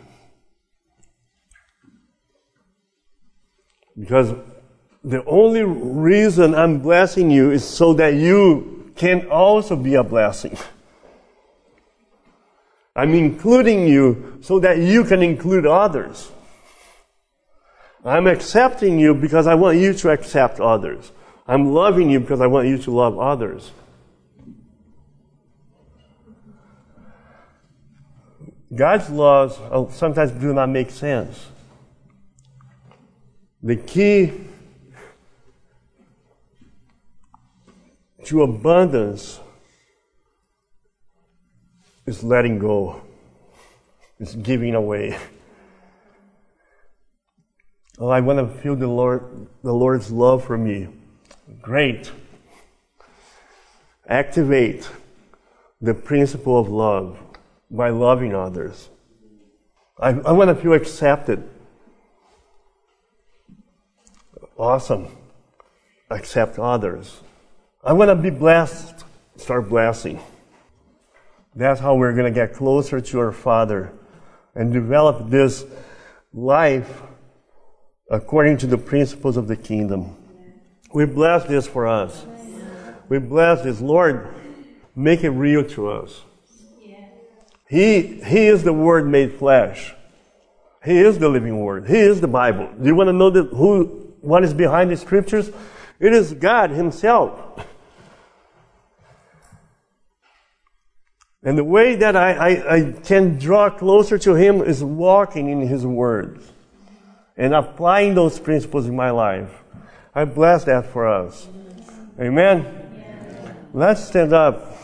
Because 3.97 4.35
the 5.05 5.25
only 5.27 5.63
reason 5.63 6.57
I'm 6.57 6.81
blessing 6.81 7.31
you 7.31 7.53
is 7.53 7.63
so 7.63 7.95
that 7.95 8.15
you 8.15 8.93
can 8.97 9.29
also 9.29 9.77
be 9.77 9.95
a 9.95 10.03
blessing. 10.03 10.59
I'm 12.97 13.15
including 13.15 13.87
you 13.87 14.39
so 14.41 14.59
that 14.59 14.79
you 14.79 15.05
can 15.05 15.23
include 15.23 15.67
others. 15.67 16.33
I'm 18.09 18.27
accepting 18.27 18.99
you 18.99 19.15
because 19.15 19.47
I 19.47 19.55
want 19.55 19.77
you 19.77 19.93
to 19.93 20.11
accept 20.11 20.61
others. 20.61 21.13
I'm 21.47 21.75
loving 21.75 22.09
you 22.09 22.21
because 22.21 22.41
I 22.41 22.47
want 22.47 22.67
you 22.67 22.79
to 22.79 22.91
love 22.91 23.19
others. 23.19 23.71
God's 28.75 29.11
laws 29.11 29.59
oh, 29.71 29.91
sometimes 29.91 30.31
do 30.33 30.55
not 30.55 30.71
make 30.71 30.91
sense. 30.91 31.47
The 33.63 33.77
key 33.77 34.33
to 38.25 38.43
abundance 38.43 39.39
is 42.07 42.23
letting 42.23 42.59
go, 42.59 43.03
is 44.19 44.35
giving 44.35 44.75
away. 44.75 45.19
Oh, 48.01 48.09
I 48.09 48.21
want 48.21 48.39
to 48.39 48.61
feel 48.61 48.77
the 48.77 48.87
Lord, 48.87 49.49
the 49.65 49.73
Lord's 49.73 50.13
love 50.13 50.45
for 50.45 50.57
me. 50.57 50.87
Great. 51.61 52.13
Activate 54.07 54.89
the 55.81 55.95
principle 55.95 56.61
of 56.61 56.69
love 56.69 57.19
by 57.71 57.91
loving 57.91 58.35
others. 58.37 58.89
I, 59.99 60.11
I 60.11 60.33
want 60.33 60.49
to 60.49 60.55
feel 60.55 60.75
accepted. 60.75 61.49
Awesome. 64.57 65.09
Accept 66.09 66.59
others. 66.59 67.21
I 67.83 67.95
want 67.95 68.11
to 68.11 68.15
be 68.15 68.31
blessed. 68.31 69.05
Start 69.37 69.69
blessing. 69.69 70.21
That's 71.57 71.81
how 71.81 71.97
we're 71.97 72.13
going 72.13 72.33
to 72.33 72.41
get 72.41 72.55
closer 72.55 73.01
to 73.01 73.19
our 73.19 73.33
Father 73.33 73.93
and 74.55 74.73
develop 74.73 75.31
this 75.31 75.65
life 76.33 77.03
according 78.11 78.57
to 78.59 78.67
the 78.67 78.79
principles 78.79 79.37
of 79.37 79.49
the 79.49 79.57
kingdom. 79.57 80.17
We 80.93 81.05
bless 81.05 81.45
this 81.45 81.67
for 81.67 81.87
us. 81.87 82.25
We 83.09 83.19
bless 83.19 83.63
this. 83.63 83.81
Lord, 83.81 84.35
make 84.97 85.25
it 85.25 85.31
real 85.31 85.65
to 85.71 85.89
us. 85.89 86.23
He, 87.69 88.21
he 88.23 88.47
is 88.47 88.63
the 88.63 88.73
Word 88.73 89.07
made 89.07 89.35
flesh. 89.35 89.95
He 90.83 90.97
is 90.99 91.19
the 91.19 91.29
living 91.29 91.61
Word. 91.61 91.87
He 91.87 91.99
is 91.99 92.21
the 92.21 92.29
Bible. 92.29 92.71
Do 92.81 92.87
you 92.87 92.95
want 92.95 93.09
to 93.09 93.13
know 93.13 93.29
the, 93.29 93.43
who, 93.45 94.15
what 94.23 94.43
is 94.43 94.55
behind 94.55 94.91
the 94.91 94.97
scriptures? 94.97 95.51
It 96.01 96.15
is 96.15 96.33
God 96.33 96.71
Himself. 96.71 97.67
And 101.43 101.59
the 101.59 101.65
way 101.65 101.95
that 101.97 102.17
I, 102.17 102.33
I, 102.33 102.75
I 102.77 102.93
can 102.93 103.39
draw 103.39 103.69
closer 103.69 104.19
to 104.19 104.35
Him 104.35 104.63
is 104.63 104.83
walking 104.83 105.51
in 105.51 105.61
His 105.61 105.85
words 105.85 106.53
and 107.39 107.55
applying 107.55 108.15
those 108.15 108.39
principles 108.39 108.87
in 108.87 108.97
my 108.97 109.11
life. 109.11 109.51
I 110.15 110.25
bless 110.25 110.65
that 110.65 110.93
for 110.93 111.07
us. 111.07 111.49
Amen. 112.21 112.67
Let's 113.73 114.05
stand 114.05 114.33
up. 114.33 114.77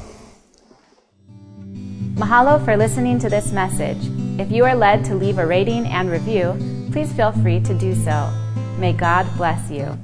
Mahalo 2.14 2.64
for 2.64 2.76
listening 2.76 3.18
to 3.18 3.28
this 3.28 3.50
message. 3.50 3.98
If 4.38 4.52
you 4.52 4.64
are 4.64 4.76
led 4.76 5.04
to 5.06 5.16
leave 5.16 5.38
a 5.38 5.46
rating 5.46 5.86
and 5.86 6.08
review, 6.08 6.56
please 6.92 7.12
feel 7.12 7.32
free 7.32 7.58
to 7.60 7.74
do 7.74 7.92
so. 7.94 8.32
May 8.78 8.92
God 8.92 9.26
bless 9.36 9.68
you. 9.68 9.98